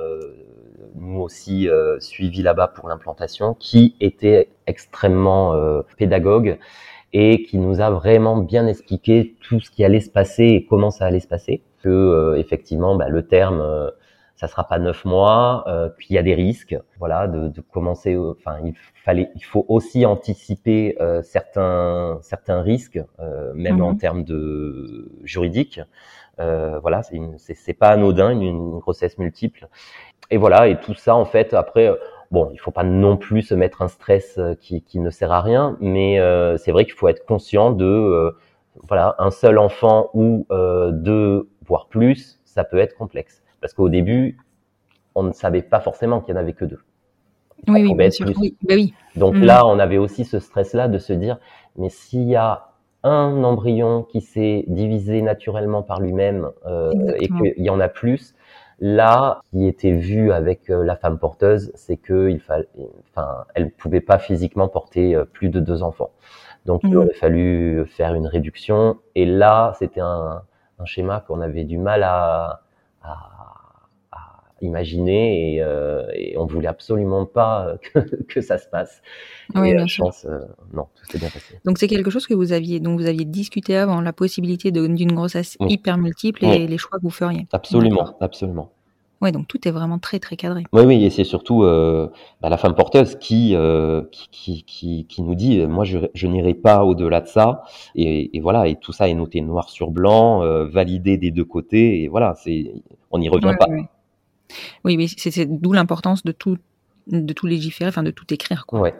[0.95, 1.69] nous aussi
[1.99, 6.59] suivi là-bas pour l'implantation, qui était extrêmement pédagogue
[7.13, 10.91] et qui nous a vraiment bien expliqué tout ce qui allait se passer et comment
[10.91, 11.63] ça allait se passer.
[11.83, 13.91] Que euh, effectivement, bah, le terme, euh,
[14.37, 16.77] ça sera pas neuf mois, euh, qu'il y a des risques.
[16.99, 18.17] Voilà, de, de commencer.
[18.17, 23.01] Enfin, il fallait, il faut aussi anticiper euh, certains certains risques,
[23.55, 23.99] même en mhm.
[23.99, 25.81] termes de juridique.
[26.37, 27.03] voilà,
[27.37, 29.69] c'est pas anodin une, une grossesse multiple.
[30.31, 31.91] Et voilà, et tout ça en fait après
[32.31, 35.33] Bon, il faut pas non plus se mettre un stress euh, qui, qui ne sert
[35.33, 38.33] à rien, mais euh, c'est vrai qu'il faut être conscient de euh,
[38.87, 44.39] voilà un seul enfant ou deux voire plus, ça peut être complexe parce qu'au début
[45.15, 46.81] on ne savait pas forcément qu'il y en avait que deux.
[47.67, 48.31] Oui, oui, bien sûr.
[48.39, 48.95] Oui, bah oui.
[49.17, 49.43] Donc mm.
[49.43, 51.39] là, on avait aussi ce stress-là de se dire,
[51.77, 52.69] mais s'il y a
[53.03, 58.35] un embryon qui s'est divisé naturellement par lui-même euh, et qu'il y en a plus,
[58.81, 62.69] Là, qui était vu avec euh, la femme porteuse, c'est que il fallait,
[63.11, 66.11] enfin, elle pouvait pas physiquement porter euh, plus de deux enfants.
[66.65, 66.97] Donc, il mmh.
[66.97, 68.99] aurait fallu faire une réduction.
[69.17, 70.43] Et là, c'était un,
[70.79, 72.63] un, schéma qu'on avait du mal à,
[73.03, 73.58] à,
[74.61, 79.03] à imaginer et, euh, et, on voulait absolument pas que, que ça se passe.
[79.55, 80.41] Oui, bien je pense, euh,
[80.73, 81.59] non, tout s'est bien passé.
[81.65, 85.13] Donc, c'est quelque chose que vous aviez, donc vous aviez discuté avant, la possibilité d'une
[85.13, 87.47] grossesse hyper multiple et les choix que vous feriez.
[87.53, 88.71] Absolument, absolument.
[89.21, 90.63] Ouais, donc tout est vraiment très très cadré.
[90.73, 92.09] Oui, oui, et c'est surtout euh,
[92.41, 96.55] bah, la femme porteuse qui, euh, qui, qui, qui, nous dit, moi je, je n'irai
[96.55, 97.65] pas au-delà de ça,
[97.97, 101.45] et, et, voilà, et tout ça est noté noir sur blanc, euh, validé des deux
[101.45, 102.73] côtés, et voilà, c'est,
[103.11, 103.67] on n'y revient pas.
[104.85, 106.59] Oui, oui, c'est d'où l'importance de tout,
[107.07, 108.81] de tout légiférer, enfin de tout écrire, quoi.
[108.81, 108.95] Ouais.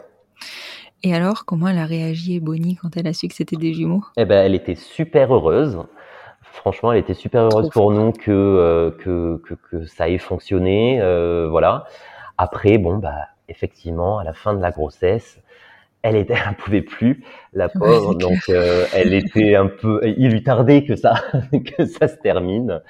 [1.03, 4.03] Et alors, comment elle a réagi, Bonnie, quand elle a su que c'était des jumeaux?
[4.17, 5.79] Eh ben, elle était super heureuse
[6.59, 10.99] franchement, elle était super heureuse pour nous euh, que, que, que, ça ait fonctionné.
[11.01, 11.85] Euh, voilà.
[12.37, 15.39] Après, bon, bah, effectivement, à la fin de la grossesse,
[16.01, 18.15] elle était, elle pouvait plus, la pauvre.
[18.15, 21.15] donc, euh, elle était un peu, il lui tardait que ça,
[21.77, 22.81] que ça se termine.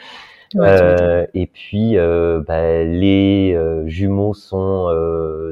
[0.56, 4.90] Et puis, bah, les jumeaux sont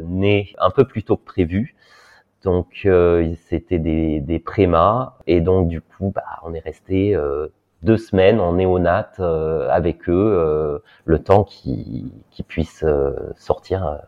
[0.07, 1.75] nés un peu plus tôt que prévu.
[2.43, 2.87] Donc,
[3.49, 5.15] c'était des, des prémas.
[5.27, 7.15] Et donc, du coup, bah, on est resté
[7.83, 12.11] deux semaines en néonat euh, avec eux, euh, le temps qu'ils
[12.47, 13.99] puissent euh, sortir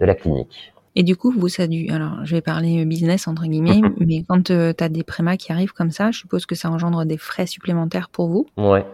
[0.00, 0.72] de la clinique.
[0.94, 1.88] Et du coup, vous, ça a dû.
[1.90, 5.72] Alors, je vais parler business, entre guillemets, mais quand tu as des prémas qui arrivent
[5.72, 8.46] comme ça, je suppose que ça engendre des frais supplémentaires pour vous?
[8.56, 8.86] Ouais.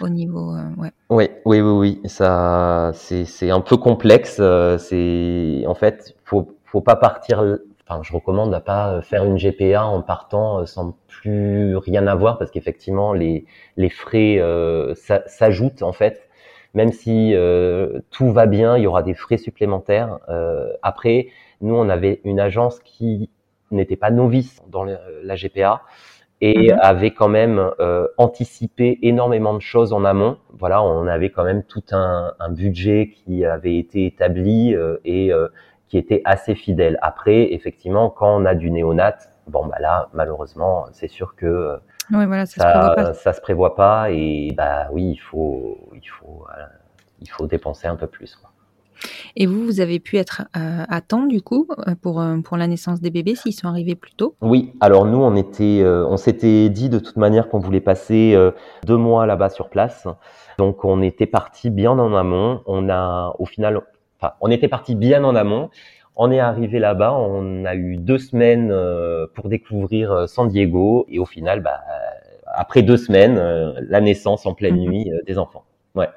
[0.00, 0.54] Au niveau.
[0.54, 0.90] euh, ouais.
[1.10, 1.70] Oui, oui, oui,
[2.02, 2.08] oui.
[2.08, 4.38] Ça, c'est, un peu complexe.
[4.40, 7.42] euh, C'est, en fait, faut, faut pas partir.
[7.86, 12.38] Enfin, je recommande à pas faire une GPA en partant euh, sans plus rien avoir
[12.38, 13.44] parce qu'effectivement, les,
[13.76, 16.28] les frais euh, s'a- s'ajoutent en fait.
[16.74, 20.18] Même si euh, tout va bien, il y aura des frais supplémentaires.
[20.30, 21.28] Euh, après,
[21.60, 23.28] nous, on avait une agence qui
[23.70, 25.82] n'était pas novice dans la GPA
[26.44, 26.78] et Mhm.
[26.82, 30.38] avait quand même euh, anticipé énormément de choses en amont.
[30.58, 35.32] Voilà, on avait quand même tout un, un budget qui avait été établi euh, et
[35.32, 35.48] euh,
[35.88, 36.98] qui était assez fidèle.
[37.02, 41.76] Après, effectivement, quand on a du néonat, bon bah là, malheureusement, c'est sûr que euh,
[42.12, 43.04] Ouais, voilà, ça, se prévoit pas.
[43.06, 46.62] ça, ça se prévoit pas et bah oui, il faut, il faut, euh,
[47.20, 48.34] il faut dépenser un peu plus.
[48.36, 48.50] Quoi.
[49.36, 52.56] Et vous, vous avez pu être euh, à temps, du coup, euh, pour, euh, pour
[52.56, 54.34] la naissance des bébés, s'ils sont arrivés plus tôt?
[54.40, 58.32] Oui, alors nous, on était, euh, on s'était dit de toute manière qu'on voulait passer
[58.34, 58.50] euh,
[58.86, 60.06] deux mois là-bas sur place.
[60.58, 62.60] Donc, on était parti bien en amont.
[62.66, 63.80] On a, au final,
[64.20, 65.70] enfin, on était parti bien en amont.
[66.14, 68.70] On est arrivé là-bas, on a eu deux semaines
[69.34, 71.80] pour découvrir San Diego et au final, bah,
[72.54, 73.38] après deux semaines,
[73.88, 74.90] la naissance en pleine Mhm.
[74.90, 75.64] nuit des enfants.
[75.94, 76.08] Ouais.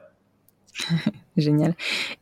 [1.38, 1.74] Génial.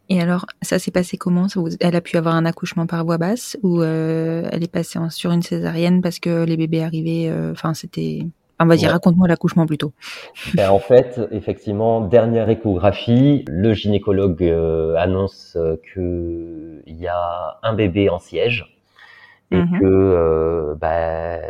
[0.09, 1.47] Et alors, ça s'est passé comment?
[1.79, 5.09] Elle a pu avoir un accouchement par voie basse ou euh, elle est passée en-
[5.09, 8.21] sur une césarienne parce que les bébés arrivaient euh, Enfin, c'était.
[8.59, 8.91] Enfin, vas-y, Ouais.
[8.91, 9.93] raconte-moi l'accouchement plutôt.
[10.55, 17.59] Ben, en fait, effectivement, dernière échographie, le gynécologue euh, annonce euh, que il y a
[17.63, 18.77] un bébé en siège
[19.51, 19.79] et Mhm.
[19.79, 21.41] que euh, ben,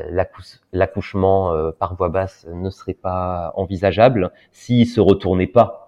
[0.72, 5.83] l'accouchement euh, par voie basse ne serait pas envisageable s'il se retournait pas.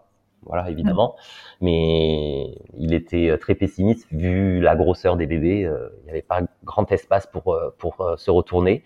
[0.46, 1.16] Voilà, évidemment.
[1.62, 5.66] Mais il était euh, très pessimiste vu la grosseur des bébés.
[5.66, 8.84] euh, il n'y avait pas grand espace pour euh, pour se retourner.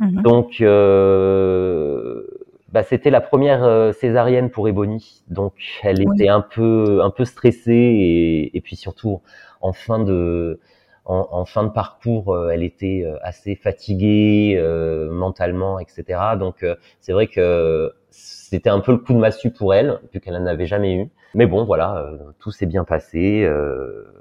[0.00, 0.22] Mhm.
[0.22, 2.24] Donc, euh,
[2.70, 5.22] bah, c'était la première césarienne pour Ebony.
[5.28, 6.14] Donc, elle Oui.
[6.14, 9.20] était un peu, un peu stressée et, et puis surtout
[9.60, 10.60] en fin de,
[11.04, 16.20] en, en fin de parcours, euh, elle était euh, assez fatiguée euh, mentalement, etc.
[16.38, 16.64] Donc,
[17.00, 20.46] c'est vrai que c'était un peu le coup de massue pour elle, vu qu'elle n'en
[20.46, 21.10] avait jamais eu.
[21.34, 23.48] Mais bon, voilà, tout s'est bien passé.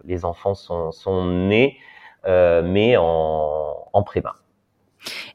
[0.05, 1.77] les enfants sont, sont nés,
[2.25, 4.35] mais en, en préma.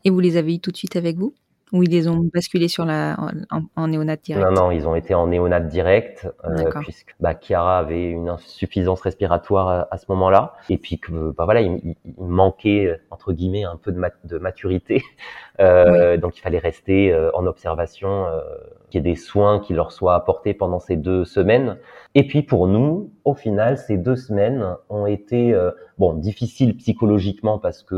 [0.04, 1.34] Et vous les avez eu tout de suite avec vous?
[1.72, 3.16] Ou ils les ont basculés sur la,
[3.50, 7.34] en, en, néonat direct Non, non, ils ont été en néonat direct, euh, puisque bah,
[7.40, 11.72] Chiara avait une insuffisance respiratoire à, à ce moment-là, et puis que bah voilà, il,
[11.82, 15.02] il- il manquait euh, entre guillemets un peu de, mat- de maturité,
[15.58, 18.42] Euh, donc il fallait rester euh, en observation, euh,
[18.90, 21.78] qu'il y ait des soins qui leur soient apportés pendant ces deux semaines.
[22.14, 27.58] Et puis pour nous, au final, ces deux semaines ont été euh, bon difficiles psychologiquement
[27.58, 27.94] parce que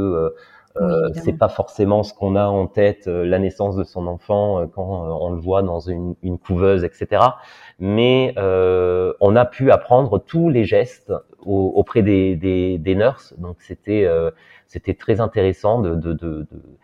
[0.81, 4.07] euh, Oui, c'est pas forcément ce qu'on a en tête euh, la naissance de son
[4.07, 7.39] enfant euh, quand euh, on le voit dans une, une couveuse, etc.
[7.79, 11.13] Mais euh, on a pu apprendre tous les gestes
[11.45, 14.31] au- auprès des, des, des nurses, donc c'était euh,
[14.67, 16.79] c'était très intéressant de, de, de, de-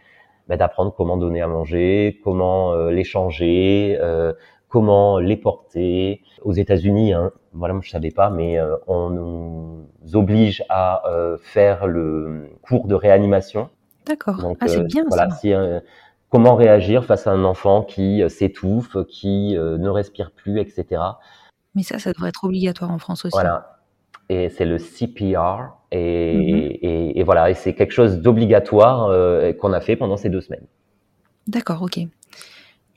[0.48, 4.33] bah, d'apprendre comment donner à manger, comment euh, les changer, euh,
[4.68, 6.22] comment les porter.
[6.42, 11.38] Aux États-Unis, hein, voilà, moi je savais pas, mais euh, on nous oblige à euh,
[11.40, 13.70] faire le cours de réanimation.
[14.06, 14.54] D'accord.
[14.60, 15.48] Ah, c'est euh, bien voilà, ça.
[15.48, 15.80] euh,
[16.30, 21.00] comment réagir face à un enfant qui euh, s'étouffe, qui ne respire plus, etc.
[21.74, 23.32] Mais ça, ça devrait être obligatoire en France aussi.
[23.34, 23.80] Voilà.
[24.28, 25.72] Et c'est le CPR.
[25.90, 26.78] Et, Mhm.
[26.82, 30.40] et, et voilà, et c'est quelque chose d'obligatoire euh, qu'on a fait pendant ces deux
[30.40, 30.66] semaines.
[31.46, 31.98] D'accord, ok.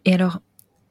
[0.06, 0.40] Et alors,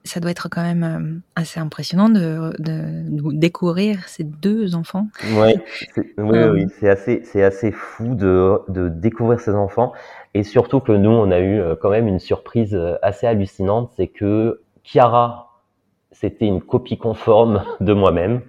[0.06, 5.08] ça doit être quand même euh, assez impressionnant de, de, de découvrir ces deux enfants.
[5.36, 5.56] Ouais,
[6.18, 6.52] oui, Euh.
[6.52, 9.92] oui, c'est assez, c'est assez fou de, de découvrir ces enfants.
[10.34, 14.08] Et surtout que nous, on a eu euh, quand même une surprise assez hallucinante, c'est
[14.08, 15.60] que Chiara,
[16.12, 18.40] c'était une copie conforme de moi-même.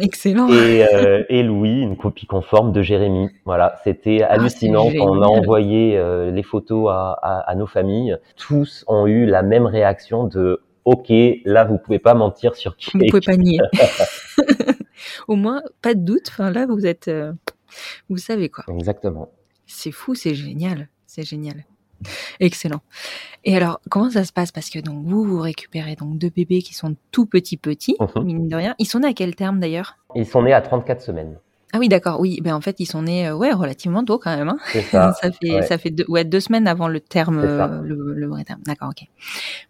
[0.00, 0.48] Excellent.
[0.48, 3.28] et, euh, et Louis, une copie conforme de Jérémy.
[3.44, 7.66] Voilà, c'était hallucinant Ah, quand on a envoyé euh, les photos à, à, à nos
[7.66, 8.16] familles.
[8.36, 11.12] Tous ont eu la même réaction de OK,
[11.44, 13.58] là vous pouvez pas mentir sur qui Vous pouvez pas nier.
[15.28, 16.28] Au moins, pas de doute.
[16.30, 17.32] Enfin, là, vous êtes, euh,
[18.08, 18.64] vous savez quoi.
[18.68, 19.30] Exactement.
[19.66, 21.64] C'est fou, c'est génial, c'est génial.
[22.40, 22.80] Excellent.
[23.44, 24.50] Et alors, comment ça se passe?
[24.50, 28.24] Parce que donc vous, vous récupérez donc deux bébés qui sont tout petits petits, Mhm.
[28.24, 28.74] mine de rien.
[28.78, 29.98] Ils sont nés à quel terme d'ailleurs?
[30.16, 31.38] Ils sont nés à 34 semaines.
[31.74, 32.20] Ah oui, d'accord.
[32.20, 34.48] Oui, ben en fait, ils sont nés, euh, ouais, relativement tôt quand même.
[34.48, 34.58] Hein.
[34.72, 35.12] C'est ça.
[35.14, 35.62] ça fait, ouais.
[35.62, 38.60] ça fait deux, ouais, deux semaines avant le terme, euh, le, le vrai terme.
[38.66, 39.06] D'accord, ok.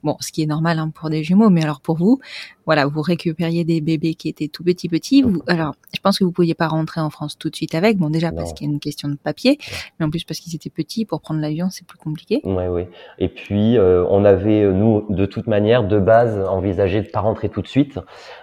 [0.02, 2.20] Bon, ce qui est normal hein, pour des jumeaux, mais alors pour vous,
[2.66, 5.22] voilà, vous récupériez des bébés qui étaient tout petits, petits.
[5.22, 7.98] Vous, alors, je pense que vous pouviez pas rentrer en France tout de suite avec.
[7.98, 9.58] Bon, déjà parce qu'il y a une question de papier,
[9.98, 11.04] mais en plus parce qu'ils étaient petits.
[11.04, 12.40] Pour prendre l'avion, c'est plus compliqué.
[12.44, 12.88] Ouais, ouais.
[13.18, 17.20] Et puis, euh, on avait, euh, nous, de toute manière, de base, envisagé de pas
[17.20, 17.98] rentrer tout de suite,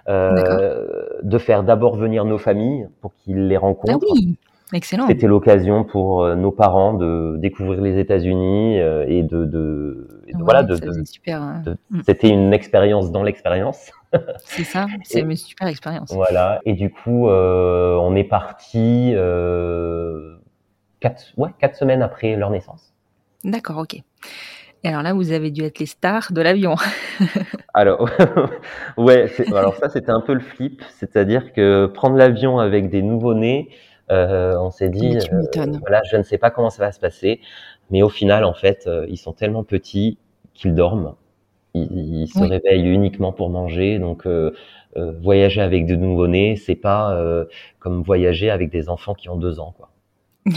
[0.07, 3.89] euh, de faire d'abord venir nos familles pour qu'ils les.
[3.89, 4.37] Ah oui,
[4.73, 5.07] excellent.
[5.07, 10.33] C'était l'occasion pour euh, nos parents de découvrir les États-Unis euh, et de, de, et
[10.33, 11.61] de- Ouais, voilà, de, super.
[11.65, 12.01] de- mm.
[12.05, 13.91] c'était une expérience dans l'expérience.
[14.45, 16.11] C'est ça, c'est une super expérience.
[16.11, 16.61] Voilà.
[16.65, 20.35] Et du coup, euh, on est parti euh,
[20.99, 22.91] quatre, ouais, quatre semaines après leur naissance.
[23.43, 24.01] D'accord, ok.
[24.83, 26.75] Et alors là, vous avez dû être les stars de l'avion.
[27.73, 28.09] Alors,
[28.97, 33.01] ouais, c'est- alors ça c'était un peu le flip, c'est-à-dire que prendre l'avion avec des
[33.03, 33.69] nouveaux-nés,
[34.11, 35.79] euh, on s'est dit, m'étonnes.
[35.81, 37.41] voilà, je ne sais pas comment ça va se passer,
[37.91, 40.17] mais au final, en fait, euh, ils sont tellement petits
[40.55, 41.15] qu'ils dorment,
[41.75, 42.49] ils, ils se Oui.
[42.49, 44.51] réveillent uniquement pour manger, donc euh,
[44.97, 47.45] euh, voyager avec des nouveau-nés, c'est pas euh,
[47.79, 49.91] comme voyager avec des enfants qui ont deux ans, quoi.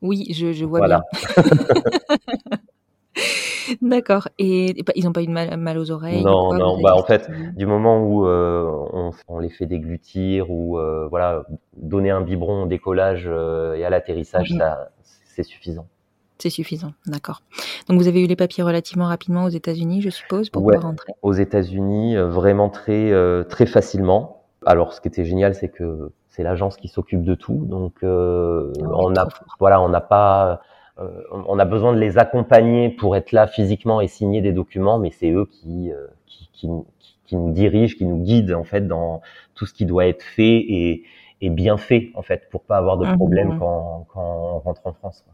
[0.00, 1.02] Oui, je, je vois Voilà.
[1.10, 1.92] bien.
[3.82, 4.28] D'accord.
[4.38, 7.02] Et, ils n'ont pas eu de mal, mal aux oreilles Non, quoi, non, bah, en
[7.02, 11.42] fait, qu'ils- du moment où euh, on, on les fait déglutir ou euh, voilà,
[11.76, 14.58] donner un biberon au décollage euh, et à l'atterrissage, Mhm.
[14.58, 15.86] ça, c'est suffisant.
[16.38, 16.92] C'est suffisant.
[17.06, 17.40] D'accord.
[17.88, 20.74] Donc vous avez eu les papiers relativement rapidement aux États-Unis, je suppose, pour Ouais.
[20.74, 21.12] pouvoir rentrer?
[21.22, 24.42] Aux États-Unis, euh, vraiment très euh, très facilement.
[24.66, 28.70] Alors, ce qui était génial, c'est que c'est l'agence qui s'occupe de tout, donc euh,
[28.82, 29.26] Ah on a
[29.60, 30.56] voilà, on n'a pas euh,
[30.98, 35.10] on a besoin de les accompagner pour être là physiquement et signer des documents, mais
[35.10, 36.68] c'est eux qui, euh, qui, qui,
[37.00, 39.20] qui- qui nous dirigent, qui nous guident en fait dans
[39.56, 41.04] tout ce qui doit être fait et,
[41.40, 43.16] et bien fait en fait pour pas avoir de Mhm.
[43.16, 44.22] problème quand, quand
[44.56, 45.24] on rentre en France.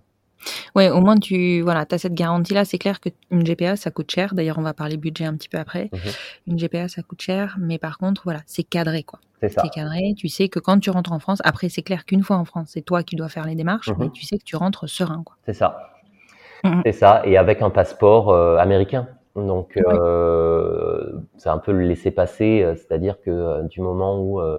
[0.75, 2.65] Ouais, au moins tu voilà, as cette garantie-là.
[2.65, 4.35] C'est clair qu'une GPA, ça coûte cher.
[4.35, 5.91] D'ailleurs, on va parler budget un petit peu après.
[5.93, 6.01] Mhm.
[6.49, 9.19] Une GPA, ça coûte cher, mais par contre, voilà, c'est cadré, quoi.
[9.41, 10.15] C'est cadré.
[10.17, 12.69] Tu sais que quand tu rentres en France, après, c'est clair qu'une fois en France,
[12.73, 13.97] c'est toi qui dois faire les démarches, Mhm.
[13.99, 15.37] mais tu sais que tu rentres serein, quoi.
[15.45, 15.89] C'est ça.
[16.85, 17.23] C'est ça.
[17.25, 19.09] Et avec un passeport euh, américain.
[19.35, 19.83] Donc, Oui.
[19.89, 24.59] euh, c'est un peu le laisser passer, euh, c'est-à-dire que du moment où euh,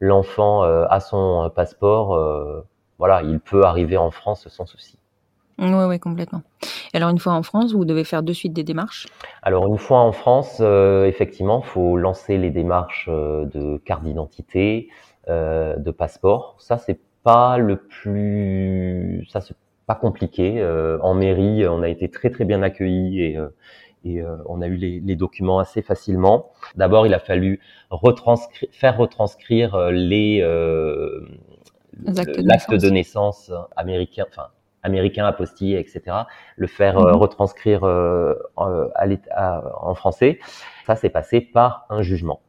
[0.00, 2.64] l'enfant a son passeport,
[2.98, 4.98] voilà, il peut arriver en France sans souci.
[5.58, 6.42] Ouais, ouais, complètement.
[6.92, 9.06] Et alors, une fois en France, vous devez faire de suite des démarches?
[9.42, 14.88] Alors, une fois en France, euh, effectivement, faut lancer les démarches euh, de carte d'identité,
[15.28, 16.56] euh, de passeport.
[16.58, 20.60] Ça, c'est pas le plus, ça c'est pas compliqué.
[20.60, 23.38] Euh, en mairie, on a été très très bien accueillis et
[24.06, 26.52] et euh, on a eu les, les documents assez facilement.
[26.76, 31.26] D'abord, il a fallu retranscrire, faire retranscrire les euh,
[32.02, 32.82] Les actes de l'acte naissance.
[32.82, 34.48] de naissance américain, enfin
[34.84, 36.00] américain apostillé, etc.
[36.56, 37.16] Le faire euh, Mhm.
[37.16, 40.38] retranscrire euh, en, à l'état- en français.
[40.86, 42.40] Ça, c'est passé par un jugement.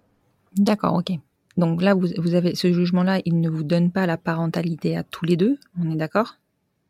[0.57, 1.17] D'accord, ok.
[1.57, 5.03] Donc là, vous, vous avez ce jugement-là, il ne vous donne pas la parentalité à
[5.03, 6.35] tous les deux, on est d'accord?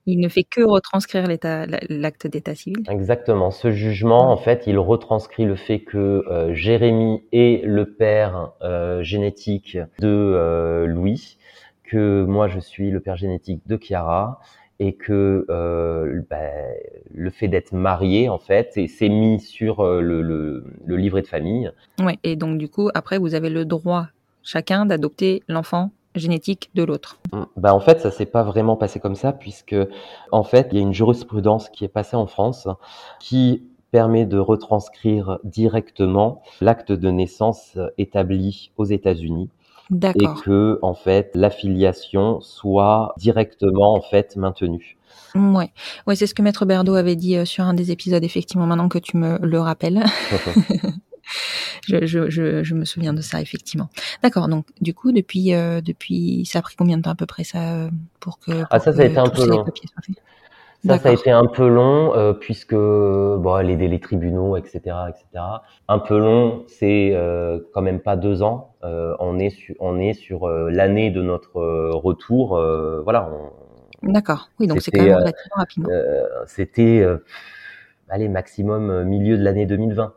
[0.08, 2.84] Il ne fait que retranscrire l'état- l'acte d'état civil.
[2.90, 3.50] Exactement.
[3.50, 9.02] Ce jugement, en fait, il retranscrit le fait que euh, Jérémy est le père euh,
[9.02, 11.38] génétique de euh, Louis,
[11.84, 14.40] que moi je suis le père génétique de Chiara,
[14.80, 16.52] et que euh, ben,
[17.14, 21.22] le fait d'être marié, en fait, et c'est mis sur euh, le, le, le livret
[21.22, 21.72] de famille.
[22.00, 22.18] Ouais.
[22.24, 24.08] Et donc du coup, après, vous avez le droit
[24.44, 27.20] chacun d'adopter l'enfant génétique de l'autre.
[27.58, 29.76] Ben, en fait, ça s'est pas vraiment passé comme ça, puisque
[30.32, 32.68] en fait, il y a une jurisprudence qui est passée en France
[33.20, 39.50] qui permet de retranscrire directement l'acte de naissance établi aux États-Unis
[39.92, 44.98] et que en fait l'affiliation soit directement en fait maintenue.
[45.36, 45.72] Ouais,
[46.08, 48.24] ouais, c'est ce que Maître Berdo avait dit euh, sur un des épisodes.
[48.24, 50.04] Effectivement, maintenant que tu me le rappelles,
[51.88, 53.90] je, je, je, je me souviens de ça effectivement.
[54.24, 54.48] D'accord.
[54.48, 57.44] Donc du coup, depuis euh, depuis, ça a pris combien de temps à peu près
[57.44, 59.66] ça euh, pour que pour Ah, ça, ça a que été un peu long.
[60.86, 65.44] Ça, ça a été un peu long euh, puisque bon, les délais tribunaux, etc., etc.
[65.88, 68.76] Un peu long, c'est euh, quand même pas deux ans.
[68.84, 71.60] Euh, on est sur, on est sur l'année de notre
[71.94, 72.50] retour.
[73.04, 73.30] voilà,
[74.04, 74.50] D'accord.
[74.60, 75.90] Oui, donc c'est C'était, quand même relativement rapidement.
[76.46, 77.06] c'était
[78.10, 80.14] allez maximum milieu de l'année 2020.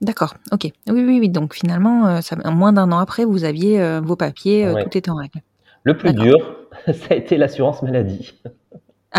[0.00, 0.34] D'accord.
[0.52, 0.62] Ok.
[0.64, 1.28] Oui, oui, oui.
[1.28, 4.84] Donc finalement, ça, moins d'un an après, vous aviez vos papiers, Ouais.
[4.84, 5.40] tout était en règle.
[5.82, 6.36] Le plus dur,
[6.86, 8.40] ça a été l'assurance maladie.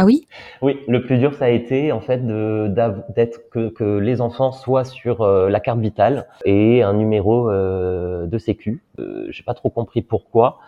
[0.01, 0.25] Ah oui?
[0.61, 4.85] Oui, le plus dur, ça a été en fait d'être que, que les enfants soient
[4.85, 8.81] sur euh, la carte vitale et un numéro euh, de sécu.
[8.99, 10.59] Euh, J'ai pas trop compris pourquoi.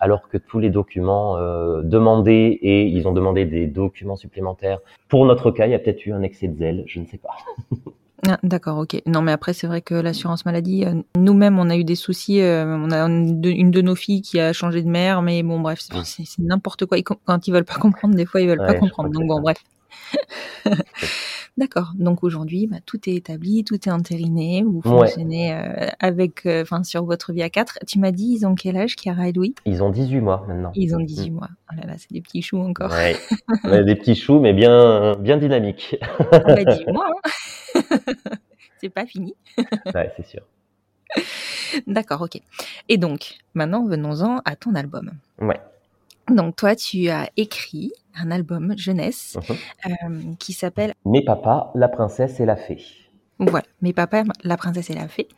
[0.00, 4.80] alors que tous les documents euh, demandés et ils ont demandé des documents supplémentaires.
[5.08, 7.18] Pour notre cas, il y a peut-être eu un excès de zèle, je ne sais
[7.18, 7.36] pas.
[8.28, 9.00] Ah, D'accord, ok.
[9.06, 12.40] Non, mais après, c'est vrai que l'assurance maladie, euh, nous-mêmes, on a eu des soucis.
[12.40, 15.42] euh, on a une de, une de nos filles qui a changé de mère, mais
[15.42, 16.98] bon, bref, c'est n'importe quoi.
[16.98, 19.10] Ils Quand ils veulent pas comprendre, des fois, ils veulent Ouais, pas comprendre.
[19.10, 19.42] Donc bon, ça.
[19.42, 19.56] bref.
[21.56, 21.92] D'accord.
[21.98, 24.62] Donc aujourd'hui, bah, tout est établi, tout est entériné.
[24.64, 25.06] Vous Ouais.
[25.08, 27.78] fonctionnez euh, avec, euh, sur votre vie à quatre.
[27.86, 29.54] Tu m'as dit, ils ont quel âge, Chiara et Louis?
[29.66, 30.72] Ils ont 18 mois maintenant.
[30.74, 31.48] Ils ont 18 mois.
[31.72, 32.92] Oh là là, c'est des petits choux encore.
[32.92, 33.16] Ouais.
[33.84, 35.96] Des petits choux, mais bien, bien dynamiques.
[36.30, 37.30] Ah bah, 18 mois, hein.
[38.80, 39.34] c'est pas fini.
[39.94, 40.42] ouais, c'est sûr.
[41.86, 42.40] D'accord, ok.
[42.88, 45.12] Et donc, maintenant, venons-en à ton album.
[45.40, 45.60] Ouais.
[46.28, 49.56] Donc, toi, tu as écrit un album jeunesse Mhm.
[49.86, 52.84] euh, qui s'appelle, Mes papas, la princesse et la fée.
[53.48, 55.28] Voilà, Mes papas, la princesse et la fée.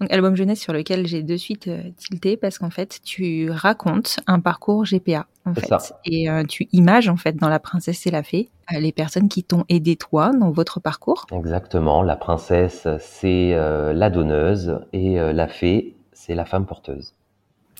[0.00, 4.18] Donc, album jeunesse sur lequel j'ai de suite euh, tilté parce qu'en fait, tu racontes
[4.26, 5.66] un parcours GPA, en fait.
[5.66, 6.00] ça.
[6.04, 9.28] Et euh, tu images, en fait, dans la princesse et la fée, euh, les personnes
[9.28, 11.26] qui t'ont aidé, toi, dans votre parcours.
[11.32, 12.02] Exactement.
[12.02, 17.14] La princesse, c'est euh, la donneuse et la fée, c'est la femme porteuse.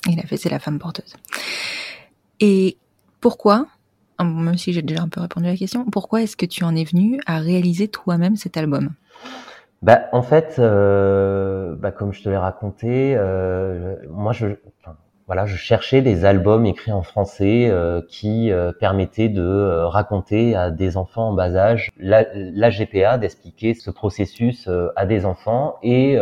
[0.09, 1.15] Et la fée, c'est la femme porteuse.
[2.41, 2.77] Et
[3.21, 3.67] pourquoi,
[4.21, 6.77] même si j'ai déjà un peu répondu à la question, pourquoi est-ce que tu en
[6.77, 8.91] es venu à réaliser toi-même cet album?
[9.83, 14.47] Bah, en fait, euh, bah, comme je te l'ai raconté, euh, moi, je,
[15.26, 20.57] voilà, je cherchais des albums écrits en français euh, qui euh, permettaient de euh, raconter
[20.57, 25.24] à des enfants en bas âge la, la GPA, d'expliquer ce processus euh, à des
[25.24, 26.18] enfants et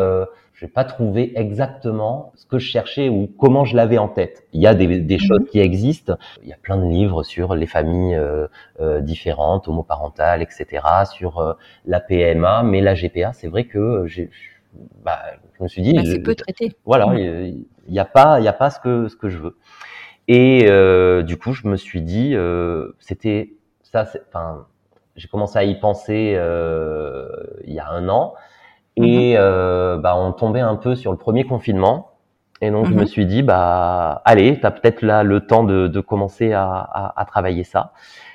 [0.56, 4.46] je n'ai pas trouvé exactement ce que je cherchais ou comment je l'avais en tête.
[4.54, 6.16] Il y a des, des choses qui existent.
[6.42, 8.48] Il y a plein de livres sur les familles euh,
[8.80, 10.82] euh, différentes, homoparentales, etc.,
[11.12, 11.52] sur euh,
[11.84, 14.30] la PMA, mais la GPA, c'est vrai que j'ai,
[15.04, 15.20] bah,
[15.58, 16.72] je me suis dit, Bah, C'est peu traité.
[16.86, 19.56] voilà, il n'y a pas, il y a pas ce que ce que je veux.
[20.28, 23.52] Et euh, du coup, je me suis dit, euh, c'était
[23.82, 24.06] ça.
[24.28, 24.66] Enfin,
[25.16, 27.28] j'ai commencé à y penser euh,
[27.64, 28.34] il y a un an,
[28.96, 32.12] et euh, bah, on tombait un peu sur le premier confinement.
[32.62, 33.00] Et donc, je Mhm.
[33.00, 37.20] me suis dit, bah, allez, t'as peut-être là le temps de, de commencer à, à,
[37.20, 37.92] à travailler ça.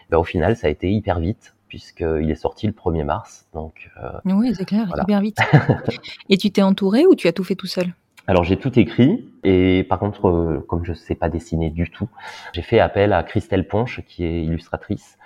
[0.10, 3.48] Bah, au final, ça a été hyper vite puisqu'il est sorti le 1er mars.
[3.54, 5.04] Donc, euh, Oui, c'est clair, Voilà.
[5.04, 5.38] hyper vite.
[6.30, 7.94] Et tu t'es entouré ou tu as tout fait tout seul?
[8.28, 12.08] Alors j'ai tout écrit et par contre, euh, comme je sais pas dessiner du tout,
[12.54, 15.18] j'ai fait appel à Christelle Ponche qui est illustratrice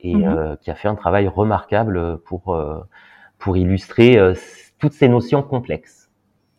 [0.00, 0.28] et Mhm.
[0.28, 2.80] euh, qui a fait un travail remarquable pour euh,
[3.38, 4.18] pour illustrer
[4.82, 6.10] toutes ces notions complexes.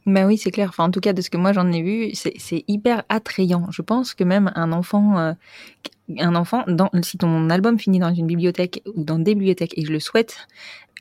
[0.05, 0.69] Bah oui, c'est clair.
[0.69, 3.67] Enfin, en tout cas, de ce que moi j'en ai vu, c'est hyper attrayant.
[3.69, 5.33] Je pense que même un enfant, euh,
[6.19, 9.85] un enfant, dans, si ton album finit dans une bibliothèque ou dans des bibliothèques, et
[9.85, 10.47] je le souhaite,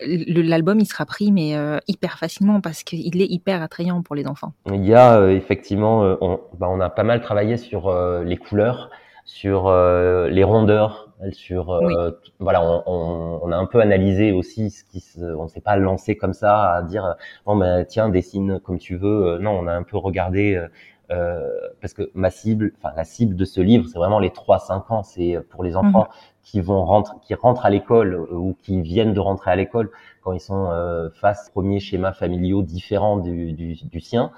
[0.01, 4.27] l'album il sera pris mais euh, hyper facilement parce qu'il est hyper attrayant pour les
[4.27, 4.53] enfants.
[4.67, 7.93] Il y a euh, effectivement, on, bah, on a pas mal travaillé sur
[8.25, 8.91] les couleurs,
[9.25, 11.95] sur les rondeurs, sur euh, Oui.
[12.41, 15.77] voilà, on, on, on a un peu analysé aussi ce qui se, on s'est pas
[15.77, 17.15] lancé comme ça à dire
[17.47, 19.35] bon ben tiens dessine comme tu veux.
[19.35, 20.69] Euh, non, on a un peu regardé euh,
[21.11, 21.49] euh,
[21.81, 25.03] parce que ma cible, enfin la cible de ce livre, c'est vraiment les 3-5 ans,
[25.03, 26.09] c'est pour les enfants
[26.43, 29.91] qui vont rentrer, qui rentrent à l'école ou qui viennent de rentrer à l'école
[30.23, 34.33] quand ils sont euh, face aux premiers schémas familiaux différents du, du, du sien.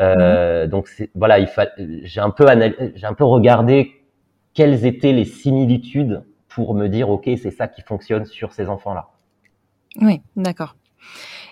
[0.00, 1.66] Euh, Donc c'est- voilà, il fa...
[2.02, 2.74] j'ai un peu anal...
[2.94, 3.92] j'ai un peu regardé
[4.56, 8.94] quelles étaient les similitudes pour me dire ok c'est ça qui fonctionne sur ces enfants
[8.94, 9.10] là.
[10.00, 10.74] Oui, d'accord.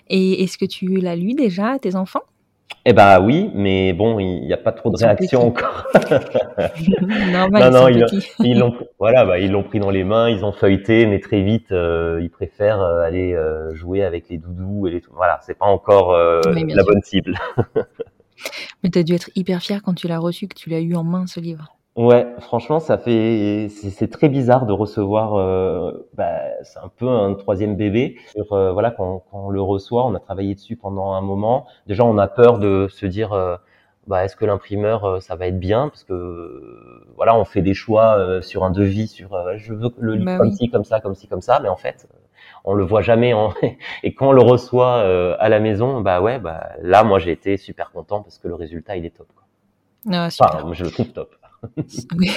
[0.09, 2.23] Et est-ce que tu l'as lu déjà à tes enfants?
[2.87, 5.87] Eh ben oui, mais bon il n'y a pas trop de réaction encore.
[7.31, 8.07] Normal, Non, non,
[8.39, 11.41] ils l'ont voilà bah, ils l'ont pris dans les mains ils ont feuilleté mais très
[11.41, 15.57] vite euh, ils préfèrent euh, aller euh, jouer avec les doudous et les voilà c'est
[15.57, 16.85] pas encore euh, la sûr.
[16.85, 17.35] bonne cible
[18.83, 21.03] Mais t'as dû être hyper fier quand tu l'as reçu, que tu l'as eu en
[21.03, 21.75] main ce livre.
[21.95, 27.07] Ouais franchement ça fait c'est c'est très bizarre de recevoir euh, bah, c'est un peu
[27.07, 30.75] un troisième bébé Sur, euh, voilà quand, quand on le reçoit on a travaillé dessus
[30.75, 33.55] pendant un moment déjà on a peur de se dire euh,
[34.07, 35.87] bah, est-ce que l'imprimeur euh, ça va être bien?
[35.89, 39.73] Parce que euh, voilà on fait des choix euh, sur un devis sur euh, je
[39.73, 40.55] veux le livre Bah comme oui.
[40.55, 42.07] ci comme ça comme ci comme ça mais en fait
[42.65, 43.53] on le voit jamais en...
[44.03, 47.31] et quand on le reçoit euh, à la maison bah ouais bah là moi j'ai
[47.31, 49.43] été super content parce que le résultat il est top quoi.
[50.11, 50.55] Ah, super.
[50.55, 51.33] enfin je le trouve top
[52.19, 52.31] Oui.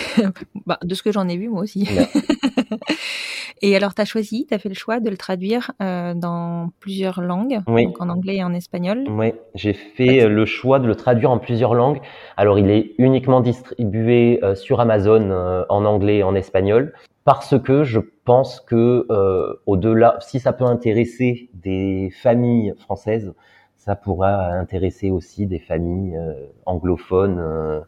[0.67, 1.89] bah, de ce que j'en ai vu, moi aussi.
[3.63, 6.71] Et alors, tu as choisi, tu as fait le choix de le traduire euh, dans
[6.81, 7.87] plusieurs langues, Oui.
[7.87, 9.05] donc en anglais et en espagnol.
[9.09, 12.01] Oui, j'ai fait euh, le choix de le traduire en plusieurs langues.
[12.37, 16.93] Alors, il est uniquement distribué euh, sur Amazon euh, en anglais et en espagnol
[17.25, 23.35] parce que je pense que euh, au-delà, si ça peut intéresser des familles françaises,
[23.77, 26.33] ça pourra intéresser aussi des familles euh,
[26.65, 27.85] anglophones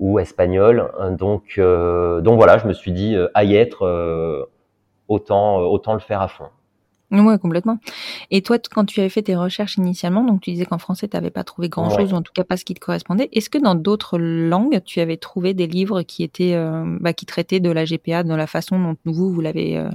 [0.00, 0.90] ou espagnol.
[1.18, 4.48] Donc, donc voilà, je me suis dit à y être,
[5.08, 6.48] autant autant le faire à fond.
[7.12, 7.78] Oui, complètement.
[8.30, 11.16] Et toi, quand tu avais fait tes recherches initialement, donc tu disais qu'en français, tu
[11.16, 13.28] n'avais pas trouvé grand-chose, ou en tout cas pas ce qui te correspondait.
[13.32, 17.26] Est-ce que dans d'autres langues, tu avais trouvé des livres qui étaient, euh, bah, qui
[17.26, 19.88] traitaient de la GPA dans la façon dont vous, vous l'avez euh,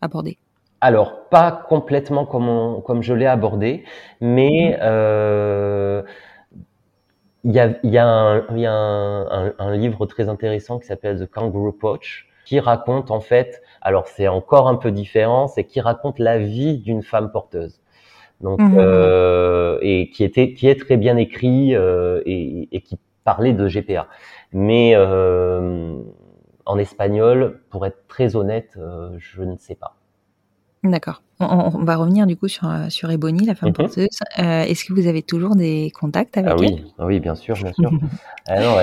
[0.00, 0.38] abordé?
[0.80, 3.82] Alors, pas complètement comme, comme je l'ai abordé,
[4.20, 6.06] mais mmh.
[7.46, 11.20] Il y a, y a, un, y a un, un, livre très intéressant qui s'appelle
[11.20, 15.80] The Kangaroo Pouch, qui raconte en fait alors c'est encore un peu différent, c'est qui
[15.80, 17.80] raconte la vie d'une femme porteuse.
[18.40, 18.74] Donc mmh.
[18.78, 23.68] euh, et qui était qui est très bien écrit euh, et, et, qui parlait de
[23.68, 24.08] GPA.
[24.52, 26.00] Mais euh,
[26.64, 29.96] en espagnol, pour être très honnête, euh, je ne sais pas.
[30.90, 31.22] D'accord.
[31.38, 33.74] On, va revenir du coup sur, euh, sur Ebony, la femme mhm.
[33.74, 34.18] porteuse.
[34.38, 36.82] Euh, est-ce que vous avez toujours des contacts avec ah oui.
[36.98, 37.04] elle?
[37.04, 37.90] Oui, bien sûr, bien sûr.
[38.48, 38.80] ah non,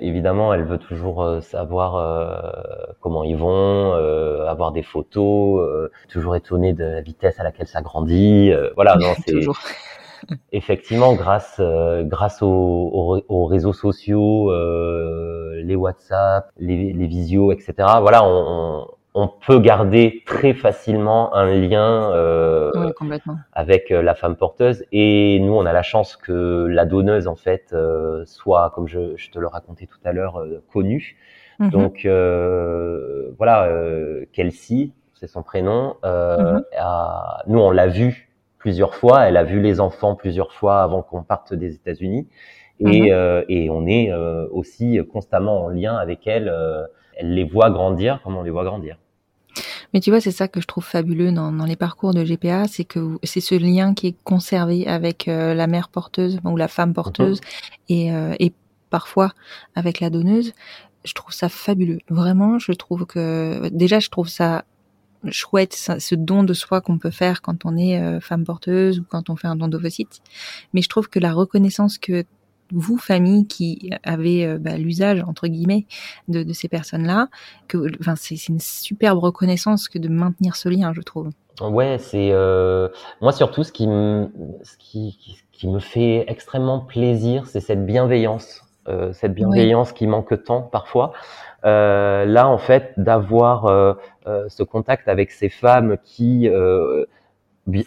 [0.00, 3.92] évidemment, elle veut toujours euh, savoir comment ils vont,
[4.48, 8.52] avoir des photos, toujours étonnée de la vitesse à laquelle ça grandit.
[8.76, 9.58] voilà, non, c'est toujours.
[10.52, 11.62] effectivement grâce
[12.04, 17.74] grâce aux, aux, réseaux sociaux, les WhatsApp, les, les visios, etc.
[18.00, 22.70] Voilà, on on peut garder très facilement un lien euh,
[23.52, 24.84] avec euh, la femme porteuse.
[24.92, 29.30] Et nous, on a la chance que la donneuse, en fait, euh, soit, comme je,
[29.30, 31.16] te le racontais tout à l'heure, connue.
[31.58, 31.70] Mhm.
[31.70, 32.06] Donc
[33.36, 33.68] voilà,
[34.32, 35.96] Kelsey, c'est son prénom.
[36.04, 36.62] Mhm.
[37.48, 39.24] nous, on l'a vue plusieurs fois.
[39.28, 42.28] Elle a vu les enfants plusieurs fois avant qu'on parte des États-Unis.
[42.78, 43.44] Et, mhm.
[43.48, 44.12] et, on est
[44.52, 46.50] aussi constamment en lien avec elle
[47.20, 48.96] elle les voit grandir comme on les voit grandir.
[49.92, 52.68] Mais tu vois, c'est ça que je trouve fabuleux dans, dans les parcours de GPA,
[52.68, 56.68] c'est que c'est ce lien qui est conservé avec euh, la mère porteuse ou la
[56.68, 57.40] femme porteuse
[57.88, 58.52] et, euh, et
[58.88, 59.32] parfois
[59.74, 60.52] avec la donneuse.
[61.04, 61.98] Je trouve ça fabuleux.
[62.08, 64.64] Vraiment, je trouve que déjà, je trouve ça
[65.30, 69.04] chouette, ce don de soi qu'on peut faire quand on est euh, femme porteuse ou
[69.08, 70.20] quand on fait un don d'ovocyte.
[70.72, 72.24] Mais je trouve que la reconnaissance que
[72.72, 75.86] vous, famille qui avez euh, bah, l'usage entre guillemets
[76.28, 77.28] de, de ces personnes-là,
[77.68, 81.30] que, enfin, c'est une superbe reconnaissance que de maintenir ce lien, je trouve.
[81.60, 82.88] Ouais, c'est euh,
[83.20, 84.30] moi surtout ce qui me
[84.62, 85.18] ce qui,
[85.52, 91.12] qui me fait extrêmement plaisir, c'est cette bienveillance, euh, cette bienveillance qui manque tant parfois.
[91.66, 93.92] Euh, là, en fait, d'avoir euh,
[94.26, 96.48] euh ce contact avec ces femmes qui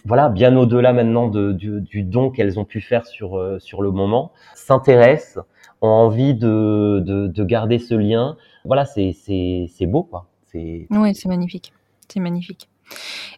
[0.05, 3.81] voilà, bien au-delà maintenant de, du, du, don qu'elles ont pu faire sur, euh, sur
[3.81, 5.43] le moment, s'intéressent,
[5.81, 8.37] ont envie de, de, de, garder ce lien.
[8.65, 9.15] Voilà, c'est,
[9.81, 10.27] beau, quoi.
[10.53, 11.73] Oui, c'est magnifique.
[12.07, 12.69] C'est magnifique.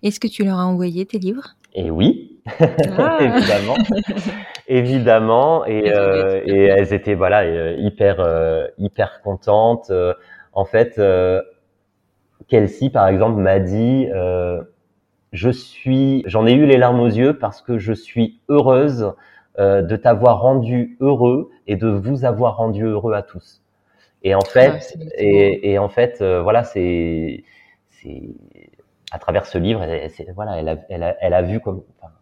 [0.04, 1.56] Est-ce que tu leur as envoyé tes livres?
[1.74, 2.40] Et oui,
[2.98, 3.18] ah.
[3.22, 3.76] évidemment.
[4.68, 5.66] évidemment.
[5.66, 9.92] Et, euh, et elles étaient voilà, euh, hyper, euh, hyper contentes.
[10.54, 11.02] en fait,
[12.48, 14.08] Kelsey, par exemple, m'a dit
[15.36, 19.14] je suis, j'en ai eu les larmes aux yeux parce que je suis heureuse
[19.60, 23.62] euh, de t'avoir rendu heureux et de vous avoir rendu heureux à tous.
[24.24, 27.44] Et en fait, ah, et, et, en fait, euh, voilà, c'est,
[27.90, 28.24] c'est
[29.12, 32.14] à travers ce livre, elle, voilà, elle a, elle a, elle a vu comme, enfin,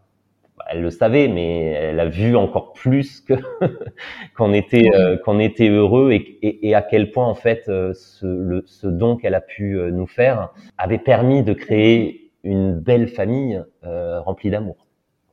[0.68, 3.34] elle le savait, mais elle a vu encore plus que
[4.36, 7.92] qu'on était euh, qu'on était heureux et, et, et, à quel point en fait euh,
[7.94, 13.08] ce, le, ce don qu'elle a pu nous faire avait permis de créer une belle
[13.08, 14.86] famille euh, remplie d'amour.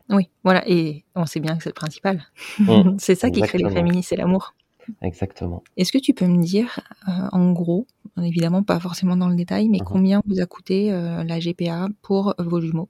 [0.10, 2.22] Oui, voilà, et on sait bien que c'est le principal.
[2.60, 2.96] Mm.
[2.98, 4.54] c'est ça qui crée les familles, c'est l'amour.
[5.02, 5.64] Exactement.
[5.78, 7.86] Est-ce que tu peux me dire, euh, en gros,
[8.22, 9.84] évidemment pas forcément dans le détail, mais mm-hmm.
[9.84, 12.90] combien vous a coûté euh, la GPA pour vos jumeaux?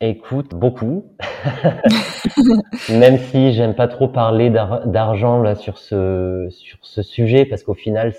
[0.00, 1.06] Écoute, beaucoup.
[2.90, 7.72] Même si j'aime pas trop parler d'argent là sur ce sur ce sujet, parce qu'au
[7.72, 8.12] final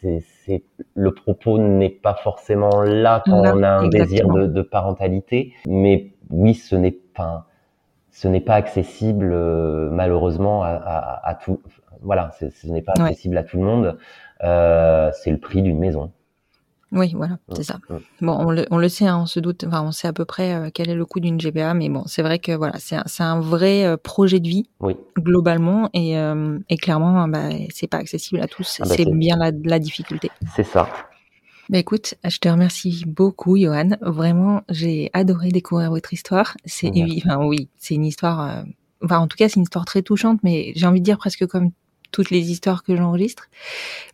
[0.00, 0.22] c'est
[0.94, 6.12] le propos n'est pas forcément là quand on a un désir de, de, parentalité, mais
[6.30, 7.46] oui, ce n'est pas
[8.10, 11.60] ce n'est pas accessible euh, malheureusement à, à, à, tout.
[12.02, 13.96] Voilà, ce n'est pas accessible à tout le monde.
[14.44, 16.12] Euh, c'est le prix d'une maison.
[16.92, 17.78] Oui, voilà, c'est ça.
[18.20, 20.26] Bon, on le, on le sait, hein, on se doute, enfin, on sait à peu
[20.26, 22.96] près euh, quel est le coût d'une GPA, mais bon, c'est vrai que voilà, c'est
[22.96, 24.94] un, un vrai euh, projet de vie oui.
[25.18, 28.78] globalement, et, euh, et clairement, bah, c'est pas accessible à tous.
[28.80, 30.30] Ah bah, c'est bien la, la difficulté.
[30.54, 30.86] C'est ça.
[31.70, 33.90] Bah écoute, je te remercie beaucoup, Johan.
[34.02, 36.58] Vraiment, j'ai adoré découvrir votre histoire.
[36.66, 36.90] C'est,
[37.24, 38.64] enfin, oui, c'est une histoire.
[39.02, 41.46] enfin, en tout cas, c'est une histoire très touchante, mais j'ai envie de dire presque
[41.46, 41.70] comme
[42.10, 43.48] toutes les histoires que j'enregistre.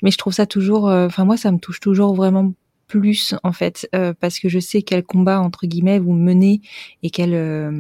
[0.05, 0.85] Mais je trouve ça toujours.
[0.85, 2.53] Enfin, moi, ça me touche toujours vraiment
[2.89, 6.61] plus en fait, euh, parce que je sais quel combat entre guillemets vous menez
[7.05, 7.71] et quel euh,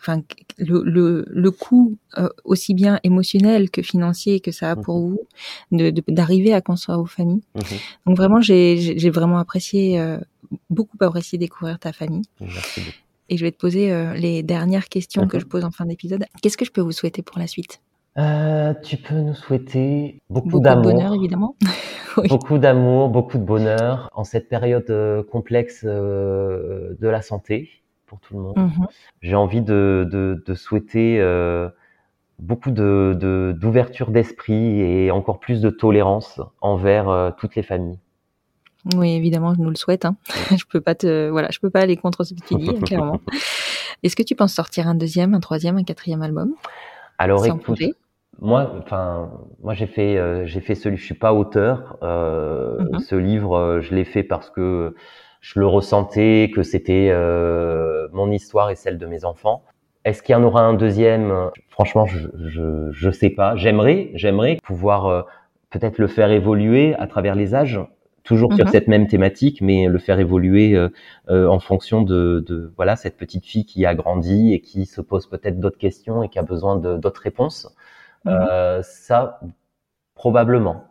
[0.00, 0.22] enfin,
[0.58, 5.10] le, le, le coût euh, aussi bien émotionnel que financier que ça a pour Mhm.
[5.10, 5.20] vous
[5.72, 7.42] de- de- d'arriver à construire vos familles.
[7.54, 7.62] Mhm.
[8.06, 10.18] Donc vraiment, j'ai vraiment apprécié, euh,
[10.70, 12.22] beaucoup apprécié découvrir ta famille.
[12.40, 12.92] Merci beaucoup.
[13.28, 15.40] Et je vais te poser euh, les dernières questions que Mhm.
[15.42, 16.24] je pose en fin d'épisode.
[16.40, 17.80] Qu'est-ce que je peux vous souhaiter pour la suite?
[18.18, 21.56] Euh, tu peux nous souhaiter beaucoup, Beaucoup de d'amour, bonheur, évidemment.
[22.22, 22.28] Oui.
[22.28, 27.70] beaucoup d'amour, beaucoup de bonheur en cette période euh, complexe euh, de la santé
[28.06, 28.56] pour tout le monde.
[28.56, 28.86] Mhm.
[29.20, 31.68] J'ai envie de, de, de souhaiter euh,
[32.38, 37.98] beaucoup de- d'ouverture d'esprit et encore plus de tolérance envers toutes les familles.
[38.94, 40.04] Oui, évidemment, je nous le souhaite.
[40.04, 40.16] Hein.
[40.56, 43.20] je peux pas te, voilà, je peux pas aller contre ce que tu dis, clairement.
[44.02, 46.54] Est-ce que tu penses sortir un deuxième, un troisième, un quatrième album?
[47.18, 47.94] Alors sans écoute, projet
[48.40, 49.30] moi, enfin,
[49.62, 51.98] moi j'ai fait, euh, j'ai fait celui, je suis pas auteur.
[52.02, 52.98] Euh, Mhm.
[52.98, 54.94] Ce livre, euh, je l'ai fait parce que
[55.40, 59.64] je le ressentais, que c'était euh, mon histoire et celle de mes enfants.
[60.04, 61.50] Est-ce qu'il y en aura un deuxième?
[61.68, 63.56] Franchement, je, je, je sais pas.
[63.56, 65.22] J'aimerais, j'aimerais pouvoir euh,
[65.70, 67.80] peut-être le faire évoluer à travers les âges,
[68.24, 68.70] toujours sur Mhm.
[68.70, 70.88] cette même thématique, mais le faire évoluer euh,
[71.30, 75.00] euh, en fonction de, de voilà cette petite fille qui a grandi et qui se
[75.00, 77.74] pose peut-être d'autres questions et qui a besoin de d'autres réponses.
[78.26, 78.32] Mhm.
[78.50, 79.40] Euh, ça,
[80.14, 80.84] probablement.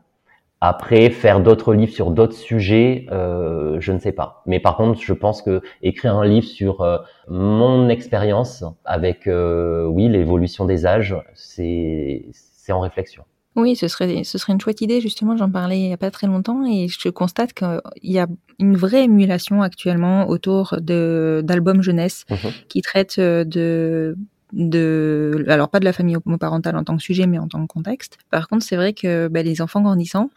[0.62, 4.42] Après, faire d'autres livres sur d'autres sujets, euh, je ne sais pas.
[4.48, 9.86] Mais par contre, je pense que écrire un livre sur euh, mon expérience avec, euh,
[9.86, 13.24] oui, l'évolution des âges, c'est c'est en réflexion.
[13.58, 15.02] Oui, ce serait, ce serait une chouette idée.
[15.02, 18.28] Justement, j'en parlais il y a pas très longtemps et je constate qu'il y a
[18.60, 22.52] une vraie émulation actuellement autour d'albums jeunesse Mhm.
[22.70, 24.18] qui traitent de
[24.56, 27.68] de alors pas de la famille homoparentale en tant que sujet mais en tant que
[27.72, 28.18] contexte.
[28.32, 30.30] Par contre, c'est vrai que bah, les enfants grandissant,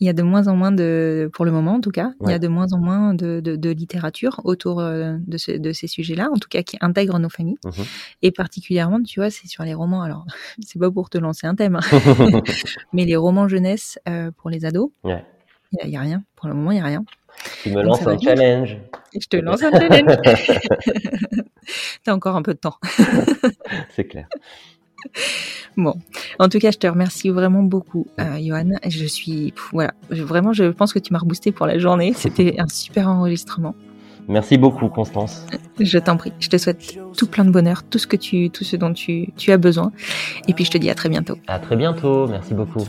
[0.00, 2.30] il y a de moins en moins de pour le moment en tout cas, il
[2.30, 5.72] y a de moins en moins de, de, de littérature autour euh, de, ce, de
[5.72, 7.58] ces sujets-là, en tout cas qui intègrent nos familles.
[7.64, 7.72] Mhm.
[8.22, 10.02] Et particulièrement, tu vois, c'est sur les romans.
[10.02, 10.26] Alors,
[10.60, 11.80] c'est pas pour te lancer un thème, hein,
[12.92, 15.24] mais les romans jeunesse euh, pour les ados, il Ouais.
[15.90, 16.22] y, a- rien.
[16.36, 17.04] Pour le moment, il y a rien.
[17.62, 18.78] Tu me lances un challenge.
[19.12, 20.16] Et je te lance un challenge.
[22.04, 22.76] T'as encore un peu de temps.
[23.94, 24.26] C'est clair.
[25.76, 25.94] Bon,
[26.38, 28.70] en tout cas, je te remercie vraiment beaucoup, euh, Johan.
[28.88, 32.12] Je suis, pff, voilà, je- vraiment, je pense que tu m'as reboosté pour la journée.
[32.14, 33.74] C'était un super enregistrement.
[34.28, 35.44] Merci beaucoup, Constance.
[35.78, 36.32] Je t'en prie.
[36.40, 39.32] Je te souhaite tout plein de bonheur, tout ce que tu, tout ce dont tu,
[39.36, 39.92] tu as besoin.
[40.48, 41.36] Et puis, je te dis à très bientôt.
[41.46, 42.26] À très bientôt.
[42.28, 42.84] Merci beaucoup.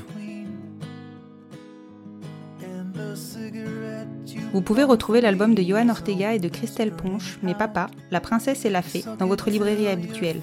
[4.56, 8.64] Vous pouvez retrouver l'album de Johan Ortega et de Christelle Ponche, Mes Papas, La Princesse
[8.64, 10.40] et la Fée, dans votre librairie habituelle.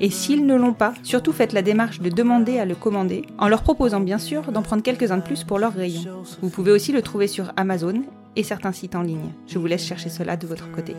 [0.00, 3.46] Et s'ils ne l'ont pas, surtout faites la démarche de demander à le commander, en
[3.46, 6.24] leur proposant bien sûr d'en prendre quelques-uns de plus pour leur rayon.
[6.40, 8.02] Vous pouvez aussi le trouver sur Amazon
[8.34, 9.30] et certains sites en ligne.
[9.46, 10.96] Je vous laisse chercher cela de votre côté.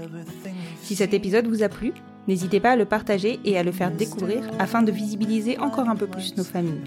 [0.83, 1.93] Si cet épisode vous a plu,
[2.27, 5.95] n'hésitez pas à le partager et à le faire découvrir afin de visibiliser encore un
[5.95, 6.81] peu plus nos familles.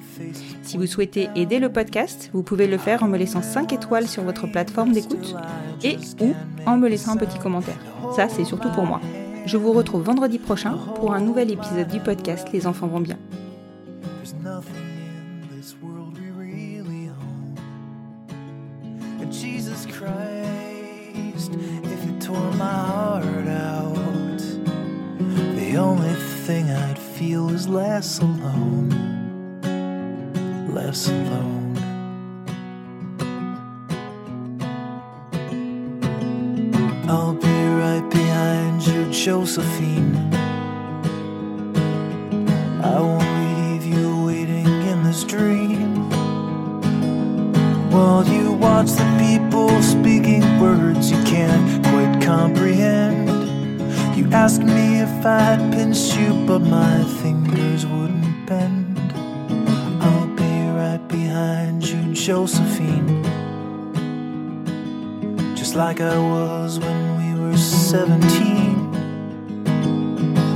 [0.62, 4.06] Si vous souhaitez aider le podcast, vous pouvez le faire en me laissant 5 étoiles
[4.06, 5.34] sur votre plateforme d'écoute
[5.82, 6.34] et ou
[6.66, 7.78] en me laissant un petit commentaire.
[8.14, 9.00] Ça, c'est surtout pour moi.
[9.46, 13.16] Je vous retrouve vendredi prochain pour un nouvel épisode du podcast Les enfants vont bien.
[21.18, 24.38] If you tore my heart out,
[25.56, 26.14] the only
[26.46, 28.90] thing I'd feel is less alone.
[30.72, 31.76] Less alone.
[37.08, 40.45] I'll be right behind you, Josephine.
[65.98, 68.20] Like I was when we were 17.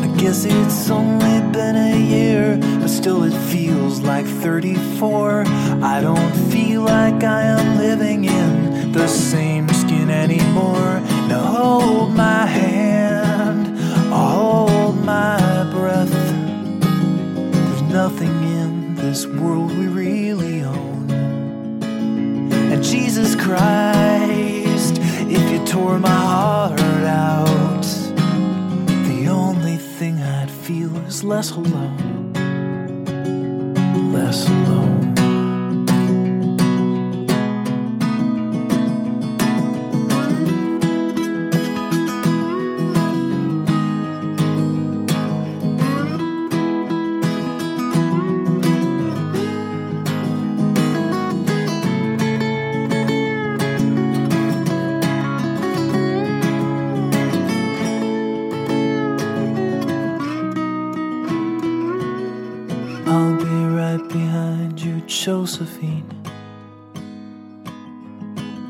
[0.02, 5.44] I guess it's only been a year, but still it feels like 34.
[5.82, 9.39] I don't feel like I am living in the same